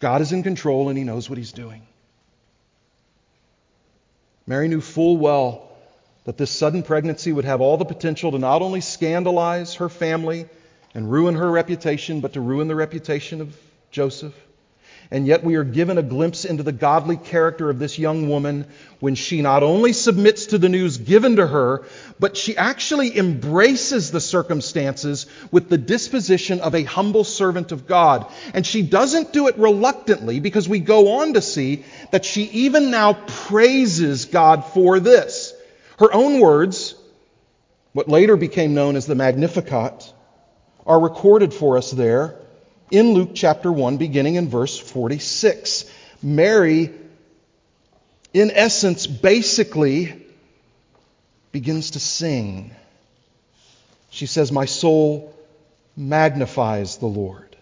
God 0.00 0.20
is 0.20 0.32
in 0.32 0.42
control 0.42 0.88
and 0.88 0.98
he 0.98 1.04
knows 1.04 1.28
what 1.28 1.38
he's 1.38 1.52
doing. 1.52 1.86
Mary 4.46 4.68
knew 4.68 4.80
full 4.80 5.16
well 5.16 5.70
that 6.24 6.36
this 6.36 6.50
sudden 6.50 6.82
pregnancy 6.82 7.32
would 7.32 7.44
have 7.44 7.60
all 7.60 7.76
the 7.76 7.84
potential 7.84 8.32
to 8.32 8.38
not 8.38 8.62
only 8.62 8.80
scandalize 8.80 9.74
her 9.74 9.88
family 9.88 10.46
and 10.94 11.10
ruin 11.10 11.34
her 11.34 11.50
reputation, 11.50 12.20
but 12.20 12.34
to 12.34 12.40
ruin 12.40 12.68
the 12.68 12.74
reputation 12.74 13.40
of 13.40 13.56
Joseph. 13.90 14.34
And 15.10 15.26
yet 15.26 15.44
we 15.44 15.56
are 15.56 15.64
given 15.64 15.98
a 15.98 16.02
glimpse 16.02 16.44
into 16.44 16.62
the 16.62 16.72
godly 16.72 17.16
character 17.16 17.68
of 17.68 17.78
this 17.78 17.98
young 17.98 18.28
woman 18.28 18.66
when 19.00 19.14
she 19.14 19.42
not 19.42 19.62
only 19.62 19.92
submits 19.92 20.46
to 20.46 20.58
the 20.58 20.68
news 20.68 20.96
given 20.96 21.36
to 21.36 21.46
her, 21.46 21.84
but 22.18 22.36
she 22.36 22.56
actually 22.56 23.16
embraces 23.16 24.10
the 24.10 24.20
circumstances 24.20 25.26
with 25.50 25.68
the 25.68 25.76
disposition 25.76 26.60
of 26.60 26.74
a 26.74 26.84
humble 26.84 27.24
servant 27.24 27.70
of 27.70 27.86
God. 27.86 28.26
And 28.54 28.66
she 28.66 28.82
doesn't 28.82 29.32
do 29.32 29.48
it 29.48 29.58
reluctantly 29.58 30.40
because 30.40 30.68
we 30.68 30.80
go 30.80 31.20
on 31.20 31.34
to 31.34 31.42
see 31.42 31.84
that 32.10 32.24
she 32.24 32.44
even 32.44 32.90
now 32.90 33.12
praises 33.12 34.24
God 34.24 34.64
for 34.64 35.00
this. 35.00 35.52
Her 35.98 36.12
own 36.12 36.40
words, 36.40 36.94
what 37.92 38.08
later 38.08 38.36
became 38.36 38.74
known 38.74 38.96
as 38.96 39.06
the 39.06 39.14
Magnificat, 39.14 40.12
are 40.86 41.00
recorded 41.00 41.52
for 41.52 41.76
us 41.76 41.90
there 41.90 42.38
in 42.94 43.12
Luke 43.12 43.30
chapter 43.34 43.72
1, 43.72 43.96
beginning 43.96 44.36
in 44.36 44.48
verse 44.48 44.78
46. 44.78 45.84
Mary, 46.22 46.92
in 48.32 48.52
essence, 48.52 49.08
basically 49.08 50.24
begins 51.50 51.90
to 51.92 52.00
sing. 52.00 52.70
She 54.10 54.26
says, 54.26 54.52
My 54.52 54.66
soul 54.66 55.36
magnifies 55.96 56.98
the 56.98 57.06
Lord, 57.06 57.56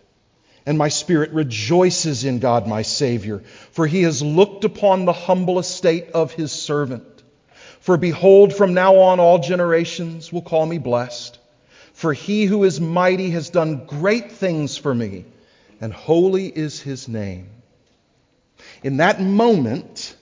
and 0.67 0.77
my 0.77 0.91
spirit 0.91 1.31
rejoices 1.31 2.25
in 2.25 2.39
God 2.39 2.67
my 2.67 2.83
Savior, 2.83 3.39
for 3.71 3.87
he 3.87 4.03
has 4.03 4.23
looked 4.23 4.65
upon 4.65 5.07
the 5.07 5.15
humble 5.15 5.59
estate 5.59 6.11
of 6.11 6.33
his 6.33 6.53
servant. 6.53 7.23
For 7.81 7.97
behold, 7.97 8.53
from 8.53 8.75
now 8.75 8.97
on 8.97 9.19
all 9.19 9.39
generations 9.39 10.31
will 10.31 10.43
call 10.43 10.67
me 10.67 10.77
blessed. 10.77 11.39
For 12.03 12.13
he 12.13 12.47
who 12.47 12.65
is 12.65 12.81
mighty 12.81 13.31
has 13.31 13.49
done 13.49 13.85
great 13.87 14.33
things 14.33 14.77
for 14.77 14.93
me, 14.93 15.25
and 15.81 15.93
holy 15.93 16.49
is 16.49 16.81
his 16.81 17.07
name. 17.07 17.49
In 18.83 18.97
that 18.97 19.21
moment, 19.21 20.17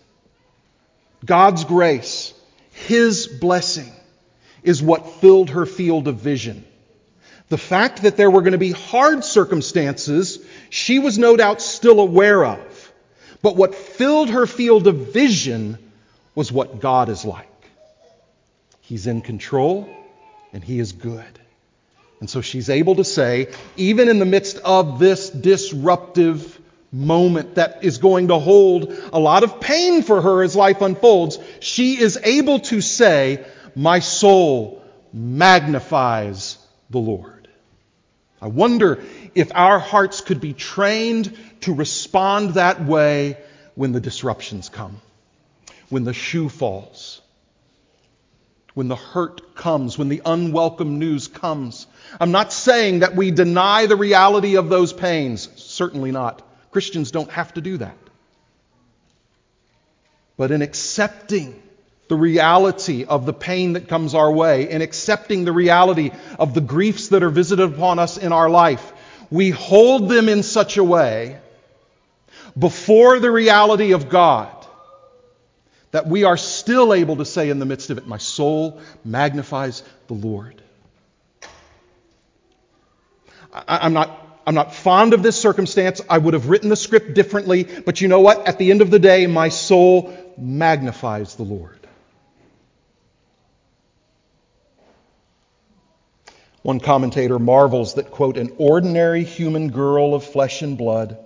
God's 1.25 1.65
grace, 1.65 2.35
his 2.73 3.27
blessing, 3.27 3.91
is 4.63 4.83
what 4.83 5.11
filled 5.23 5.49
her 5.49 5.65
field 5.65 6.07
of 6.07 6.17
vision. 6.17 6.67
The 7.49 7.57
fact 7.57 8.03
that 8.03 8.19
there 8.19 8.31
were 8.31 8.43
going 8.43 8.53
to 8.53 8.59
be 8.59 8.73
hard 8.73 9.25
circumstances, 9.25 10.39
she 10.69 10.99
was 10.99 11.17
no 11.19 11.35
doubt 11.35 11.63
still 11.63 12.01
aware 12.01 12.45
of. 12.45 12.93
But 13.41 13.57
what 13.57 13.75
filled 13.75 14.29
her 14.29 14.47
field 14.47 14.87
of 14.87 15.15
vision 15.15 15.79
was 16.35 16.53
what 16.53 16.79
God 16.79 17.09
is 17.09 17.25
like. 17.25 17.49
He's 18.83 19.07
in 19.07 19.23
control 19.23 19.89
and 20.53 20.63
he 20.63 20.79
is 20.79 20.93
good. 20.93 21.41
And 22.21 22.29
so 22.29 22.43
she's 22.43 22.69
able 22.69 22.97
to 22.97 23.05
say, 23.05 23.49
even 23.77 24.09
in 24.09 24.19
the 24.19 24.27
midst 24.27 24.59
of 24.59 24.99
this 24.99 25.31
disruptive 25.31 26.59
moment 26.93 27.55
that 27.55 27.83
is 27.83 27.99
going 27.99 28.29
to 28.29 28.39
hold 28.39 28.93
a 29.13 29.19
lot 29.19 29.43
of 29.43 29.61
pain 29.61 30.03
for 30.03 30.21
her 30.21 30.43
as 30.43 30.55
life 30.55 30.83
unfolds, 30.83 31.39
she 31.61 31.99
is 31.99 32.19
able 32.23 32.61
to 32.61 32.81
say, 32.81 33.45
My 33.75 34.01
soul 34.01 34.83
magnifies 35.13 36.59
the 36.91 36.99
Lord. 36.99 37.49
I 38.43 38.49
wonder 38.49 39.03
if 39.35 39.53
our 39.55 39.79
hearts 39.79 40.21
could 40.21 40.41
be 40.41 40.53
trained 40.53 41.37
to 41.63 41.75
respond 41.75 42.55
that 42.55 42.85
way 42.85 43.37
when 43.75 43.93
the 43.93 44.01
disruptions 44.01 44.69
come, 44.69 45.01
when 45.89 46.05
the 46.05 46.15
shoe 46.15 46.49
falls, 46.49 47.21
when 48.75 48.89
the 48.89 48.97
hurt 48.97 49.55
comes, 49.55 49.99
when 49.99 50.09
the 50.09 50.23
unwelcome 50.25 50.99
news 50.99 51.29
comes. 51.29 51.87
I'm 52.19 52.33
not 52.33 52.53
saying 52.53 53.01
that 53.01 53.15
we 53.15 53.31
deny 53.31 53.87
the 53.87 53.97
reality 53.97 54.57
of 54.57 54.69
those 54.69 54.93
pains. 54.93 55.49
Certainly 55.57 56.13
not. 56.13 56.43
Christians 56.71 57.11
don't 57.11 57.31
have 57.31 57.55
to 57.55 57.61
do 57.61 57.77
that. 57.79 57.97
But 60.37 60.51
in 60.51 60.63
accepting 60.63 61.63
the 62.09 62.17
reality 62.17 63.05
of 63.05 63.27
the 63.27 63.33
pain 63.33 63.75
that 63.75 63.89
comes 63.89 64.15
our 64.15 64.33
way, 64.33 64.71
in 64.71 64.83
accepting 64.83 65.45
the 65.45 65.53
reality 65.53 66.11
of 66.39 66.55
the 66.55 66.61
griefs 66.61 67.09
that 67.09 67.23
are 67.23 67.31
visited 67.31 67.73
upon 67.75 67.99
us 67.99 68.17
in 68.17 68.33
our 68.33 68.51
life, 68.51 68.93
we 69.31 69.51
hold 69.51 70.09
them 70.09 70.29
in 70.29 70.43
such 70.43 70.77
a 70.77 70.85
way 70.85 71.39
before 72.59 73.21
the 73.21 73.31
reality 73.31 73.93
of 73.93 74.09
God 74.09 74.49
that 75.93 76.07
we 76.07 76.25
are 76.25 76.37
still 76.37 76.95
able 76.95 77.17
to 77.17 77.25
say 77.25 77.51
in 77.51 77.59
the 77.59 77.67
midst 77.67 77.91
of 77.91 77.99
it, 77.99 78.07
My 78.07 78.19
soul 78.19 78.81
magnifies 79.05 79.83
the 80.09 80.15
Lord. 80.15 80.61
I, 83.53 83.87
am 83.87 83.93
not. 83.93 84.17
I'm 84.47 84.55
not 84.55 84.75
fond 84.75 85.13
of 85.13 85.23
this 85.23 85.41
circumstance. 85.41 86.01
I 86.09 86.19
would 86.19 86.35
have 86.35 86.49
written 86.49 86.71
the 86.71 86.77
script 86.77 87.15
differently, 87.15 87.65
but 87.65 88.01
you 88.01 88.09
know 88.09 88.21
what? 88.21 88.49
At 88.49 88.59
the 88.59 88.71
end 88.71 88.81
of 88.81 88.91
the 88.91 88.99
day, 88.99 89.27
my 89.27 89.49
soul 89.49 90.13
magnifies 90.39 91.37
the 91.37 91.43
Lord. 91.43 91.79
One 96.63 96.81
commentator 96.81 97.39
marvels 97.39 97.95
that, 97.95 98.11
quote, 98.11 98.37
an 98.37 98.55
ordinary 98.59 99.25
human 99.25 99.71
girl 99.71 100.15
of 100.15 100.25
flesh 100.25 100.63
and 100.63 100.77
blood 100.77 101.19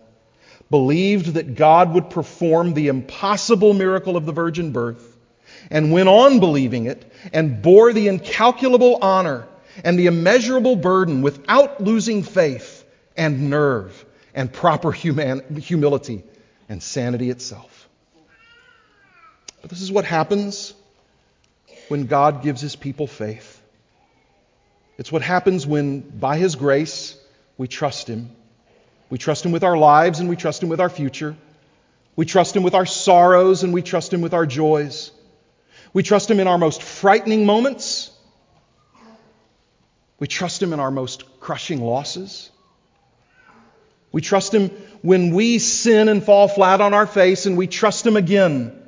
believed 0.71 1.35
that 1.35 1.55
God 1.55 1.95
would 1.95 2.11
perform 2.11 2.75
the 2.75 2.89
impossible 2.89 3.75
miracle 3.75 4.17
of 4.17 4.27
the 4.27 4.33
virgin 4.33 4.73
birth, 4.73 5.17
and 5.71 5.93
went 5.93 6.09
on 6.09 6.41
believing 6.41 6.87
it, 6.87 7.11
and 7.33 7.63
bore 7.63 7.93
the 7.93 8.09
incalculable 8.09 8.99
honor 9.01 9.47
and 9.83 9.99
the 9.99 10.07
immeasurable 10.07 10.77
burden 10.77 11.23
without 11.23 11.83
losing 11.83 12.23
faith 12.23 12.85
and 13.17 13.51
nerve 13.51 14.05
and 14.35 14.53
proper 14.53 14.93
human, 14.93 15.57
humility 15.57 16.23
and 16.69 16.83
sanity 16.83 17.31
itself. 17.31 17.89
But 19.61 19.71
this 19.71 19.81
is 19.81 19.91
what 19.91 20.05
happens 20.05 20.75
when 21.89 22.07
God 22.07 22.43
gives 22.43 22.61
his 22.61 22.77
people 22.77 23.07
faith. 23.07 23.61
It's 24.99 25.11
what 25.11 25.23
happens 25.23 25.67
when, 25.67 26.01
by 26.01 26.37
his 26.37 26.55
grace, 26.55 27.19
we 27.57 27.67
trust 27.67 28.09
him 28.09 28.31
we 29.15 29.19
trust 29.19 29.45
Him 29.45 29.53
with 29.53 29.65
our 29.65 29.77
lives 29.77 30.21
and 30.21 30.29
we 30.29 30.37
trust 30.37 30.63
Him 30.63 30.69
with 30.69 30.81
our 30.81 30.89
future. 30.89 31.37
We 32.17 32.27
trust 32.27 32.57
Him 32.57 32.63
with 32.63 32.75
our 32.75 32.85
sorrows 32.85 33.63
and 33.63 33.73
we 33.73 33.83
trust 33.83 34.13
Him 34.13 34.23
with 34.23 34.35
our 34.35 34.47
joys. 34.47 35.11
We 35.93 36.03
trust 36.03 36.31
Him 36.31 36.41
in 36.41 36.47
our 36.47 36.59
most 36.59 36.83
frightening 36.83 37.47
moments. 37.47 38.11
We 40.19 40.27
trust 40.27 40.63
Him 40.63 40.73
in 40.73 40.81
our 40.81 40.91
most 40.91 41.41
crushing 41.41 41.81
losses. 41.81 42.51
We 44.13 44.21
trust 44.21 44.55
Him 44.55 44.71
when 45.03 45.35
we 45.35 45.59
sin 45.59 46.09
and 46.09 46.23
fall 46.23 46.49
flat 46.49 46.81
on 46.81 46.95
our 46.95 47.07
face, 47.07 47.47
and 47.47 47.57
we 47.57 47.67
trust 47.67 48.07
Him 48.07 48.17
again 48.17 48.81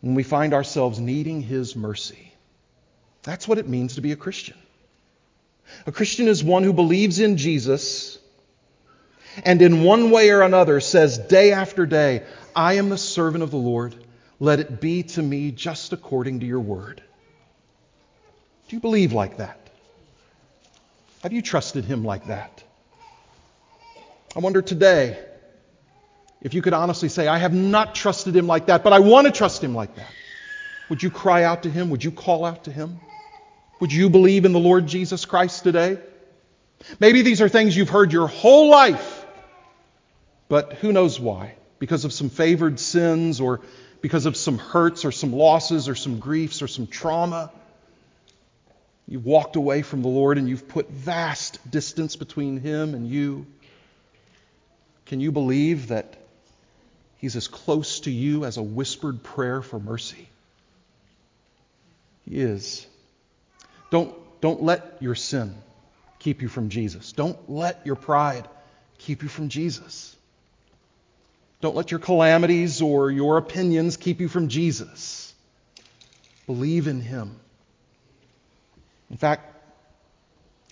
when 0.00 0.14
we 0.14 0.22
find 0.22 0.54
ourselves 0.54 0.98
needing 0.98 1.42
His 1.42 1.76
mercy. 1.76 2.32
That's 3.22 3.48
what 3.48 3.58
it 3.58 3.68
means 3.68 3.94
to 3.94 4.00
be 4.00 4.12
a 4.12 4.16
Christian. 4.16 4.56
A 5.86 5.92
Christian 5.92 6.28
is 6.28 6.44
one 6.44 6.62
who 6.62 6.72
believes 6.72 7.20
in 7.20 7.36
Jesus 7.36 8.18
and 9.42 9.60
in 9.62 9.82
one 9.82 10.10
way 10.10 10.30
or 10.30 10.42
another 10.42 10.80
says 10.80 11.18
day 11.18 11.52
after 11.52 11.86
day, 11.86 12.22
I 12.54 12.74
am 12.74 12.88
the 12.88 12.98
servant 12.98 13.42
of 13.42 13.50
the 13.50 13.56
Lord. 13.56 13.94
Let 14.38 14.60
it 14.60 14.80
be 14.80 15.02
to 15.02 15.22
me 15.22 15.50
just 15.50 15.92
according 15.92 16.40
to 16.40 16.46
your 16.46 16.60
word. 16.60 17.02
Do 18.68 18.76
you 18.76 18.80
believe 18.80 19.12
like 19.12 19.38
that? 19.38 19.63
Have 21.24 21.32
you 21.32 21.40
trusted 21.40 21.86
him 21.86 22.04
like 22.04 22.26
that? 22.26 22.62
I 24.36 24.40
wonder 24.40 24.60
today 24.60 25.18
if 26.42 26.52
you 26.52 26.60
could 26.60 26.74
honestly 26.74 27.08
say, 27.08 27.26
I 27.26 27.38
have 27.38 27.54
not 27.54 27.94
trusted 27.94 28.36
him 28.36 28.46
like 28.46 28.66
that, 28.66 28.84
but 28.84 28.92
I 28.92 28.98
want 28.98 29.26
to 29.26 29.32
trust 29.32 29.64
him 29.64 29.74
like 29.74 29.96
that. 29.96 30.12
Would 30.90 31.02
you 31.02 31.10
cry 31.10 31.44
out 31.44 31.62
to 31.62 31.70
him? 31.70 31.88
Would 31.88 32.04
you 32.04 32.10
call 32.10 32.44
out 32.44 32.64
to 32.64 32.70
him? 32.70 33.00
Would 33.80 33.90
you 33.90 34.10
believe 34.10 34.44
in 34.44 34.52
the 34.52 34.58
Lord 34.58 34.86
Jesus 34.86 35.24
Christ 35.24 35.64
today? 35.64 35.98
Maybe 37.00 37.22
these 37.22 37.40
are 37.40 37.48
things 37.48 37.74
you've 37.74 37.88
heard 37.88 38.12
your 38.12 38.26
whole 38.26 38.68
life. 38.68 39.24
But 40.48 40.74
who 40.74 40.92
knows 40.92 41.18
why? 41.18 41.54
Because 41.78 42.04
of 42.04 42.12
some 42.12 42.28
favored 42.28 42.78
sins 42.78 43.40
or 43.40 43.62
because 44.02 44.26
of 44.26 44.36
some 44.36 44.58
hurts 44.58 45.06
or 45.06 45.10
some 45.10 45.32
losses 45.32 45.88
or 45.88 45.94
some 45.94 46.18
griefs 46.18 46.60
or 46.60 46.68
some 46.68 46.86
trauma. 46.86 47.50
You've 49.06 49.26
walked 49.26 49.56
away 49.56 49.82
from 49.82 50.02
the 50.02 50.08
Lord 50.08 50.38
and 50.38 50.48
you've 50.48 50.68
put 50.68 50.88
vast 50.90 51.70
distance 51.70 52.16
between 52.16 52.58
Him 52.58 52.94
and 52.94 53.08
you. 53.08 53.46
Can 55.06 55.20
you 55.20 55.30
believe 55.30 55.88
that 55.88 56.16
He's 57.18 57.36
as 57.36 57.48
close 57.48 58.00
to 58.00 58.10
you 58.10 58.44
as 58.44 58.56
a 58.56 58.62
whispered 58.62 59.22
prayer 59.22 59.62
for 59.62 59.78
mercy? 59.78 60.28
He 62.28 62.40
is. 62.40 62.86
Don't, 63.90 64.14
don't 64.40 64.62
let 64.62 64.96
your 65.00 65.14
sin 65.14 65.54
keep 66.18 66.40
you 66.40 66.48
from 66.48 66.70
Jesus. 66.70 67.12
Don't 67.12 67.50
let 67.50 67.84
your 67.84 67.96
pride 67.96 68.48
keep 68.98 69.22
you 69.22 69.28
from 69.28 69.50
Jesus. 69.50 70.16
Don't 71.60 71.76
let 71.76 71.90
your 71.90 72.00
calamities 72.00 72.80
or 72.80 73.10
your 73.10 73.36
opinions 73.36 73.96
keep 73.96 74.20
you 74.20 74.28
from 74.28 74.48
Jesus. 74.48 75.32
Believe 76.46 76.88
in 76.88 77.00
Him. 77.00 77.38
In 79.14 79.18
fact, 79.18 79.54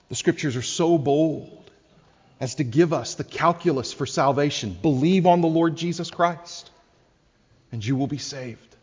the 0.08 0.16
scriptures 0.16 0.56
are 0.56 0.62
so 0.62 0.98
bold 0.98 1.70
as 2.40 2.56
to 2.56 2.64
give 2.64 2.92
us 2.92 3.14
the 3.14 3.22
calculus 3.22 3.92
for 3.92 4.04
salvation. 4.04 4.76
Believe 4.82 5.26
on 5.26 5.42
the 5.42 5.46
Lord 5.46 5.76
Jesus 5.76 6.10
Christ, 6.10 6.68
and 7.70 7.86
you 7.86 7.94
will 7.94 8.08
be 8.08 8.18
saved. 8.18 8.74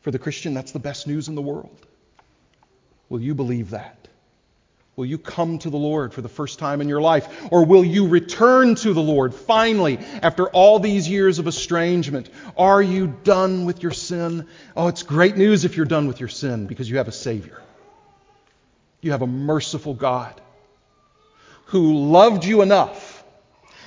For 0.00 0.10
the 0.10 0.18
Christian, 0.18 0.54
that's 0.54 0.72
the 0.72 0.78
best 0.78 1.06
news 1.06 1.28
in 1.28 1.34
the 1.34 1.42
world. 1.42 1.76
Will 3.10 3.20
you 3.20 3.34
believe 3.34 3.68
that? 3.70 4.08
Will 4.96 5.04
you 5.04 5.18
come 5.18 5.58
to 5.58 5.68
the 5.68 5.76
Lord 5.76 6.14
for 6.14 6.22
the 6.22 6.30
first 6.30 6.58
time 6.58 6.80
in 6.80 6.88
your 6.88 7.02
life? 7.02 7.28
Or 7.50 7.66
will 7.66 7.84
you 7.84 8.08
return 8.08 8.76
to 8.76 8.94
the 8.94 9.02
Lord 9.02 9.34
finally 9.34 9.98
after 10.22 10.48
all 10.48 10.78
these 10.78 11.06
years 11.06 11.38
of 11.38 11.46
estrangement? 11.46 12.30
Are 12.56 12.80
you 12.80 13.08
done 13.24 13.66
with 13.66 13.82
your 13.82 13.92
sin? 13.92 14.48
Oh, 14.74 14.88
it's 14.88 15.02
great 15.02 15.36
news 15.36 15.66
if 15.66 15.76
you're 15.76 15.84
done 15.84 16.06
with 16.06 16.18
your 16.18 16.30
sin 16.30 16.66
because 16.66 16.88
you 16.88 16.96
have 16.96 17.08
a 17.08 17.12
Savior. 17.12 17.60
You 19.02 19.10
have 19.10 19.22
a 19.22 19.26
merciful 19.26 19.92
God 19.92 20.40
who 21.66 22.10
loved 22.10 22.44
you 22.44 22.62
enough 22.62 23.24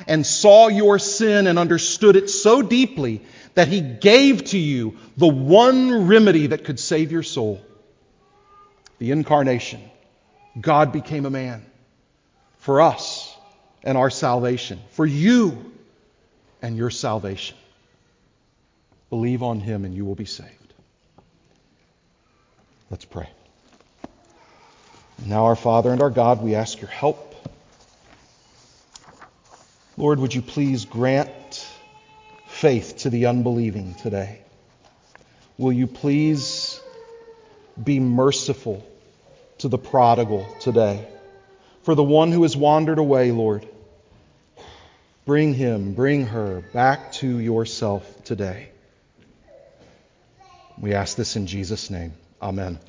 and 0.07 0.25
saw 0.25 0.67
your 0.67 0.99
sin 0.99 1.47
and 1.47 1.57
understood 1.57 2.15
it 2.15 2.29
so 2.29 2.61
deeply 2.61 3.21
that 3.55 3.69
he 3.69 3.81
gave 3.81 4.43
to 4.45 4.57
you 4.57 4.97
the 5.17 5.27
one 5.27 6.07
remedy 6.07 6.47
that 6.47 6.65
could 6.65 6.79
save 6.79 7.11
your 7.11 7.23
soul 7.23 7.61
the 8.99 9.11
incarnation. 9.11 9.81
God 10.59 10.91
became 10.91 11.25
a 11.25 11.29
man 11.29 11.65
for 12.59 12.81
us 12.81 13.35
and 13.83 13.97
our 13.97 14.09
salvation, 14.09 14.79
for 14.91 15.05
you 15.05 15.71
and 16.61 16.77
your 16.77 16.89
salvation. 16.89 17.57
Believe 19.09 19.43
on 19.43 19.59
him 19.59 19.85
and 19.85 19.93
you 19.93 20.05
will 20.05 20.15
be 20.15 20.25
saved. 20.25 20.73
Let's 22.89 23.05
pray. 23.05 23.29
Now, 25.23 25.45
our 25.45 25.55
Father 25.55 25.91
and 25.91 26.01
our 26.01 26.09
God, 26.09 26.41
we 26.41 26.55
ask 26.55 26.81
your 26.81 26.89
help. 26.89 27.35
Lord, 29.97 30.19
would 30.19 30.33
you 30.33 30.41
please 30.41 30.85
grant 30.85 31.67
faith 32.47 32.97
to 32.99 33.09
the 33.09 33.27
unbelieving 33.27 33.93
today? 33.93 34.41
Will 35.57 35.71
you 35.71 35.87
please 35.87 36.81
be 37.81 37.99
merciful 37.99 38.85
to 39.59 39.67
the 39.67 39.77
prodigal 39.77 40.55
today. 40.59 41.07
For 41.83 41.95
the 41.95 42.03
one 42.03 42.31
who 42.31 42.43
has 42.43 42.57
wandered 42.57 42.97
away, 42.97 43.31
Lord, 43.31 43.67
bring 45.25 45.53
him, 45.53 45.93
bring 45.93 46.27
her 46.27 46.61
back 46.61 47.11
to 47.13 47.39
yourself 47.39 48.23
today. 48.23 48.69
We 50.77 50.93
ask 50.93 51.15
this 51.15 51.35
in 51.35 51.47
Jesus' 51.47 51.89
name. 51.89 52.13
Amen. 52.41 52.79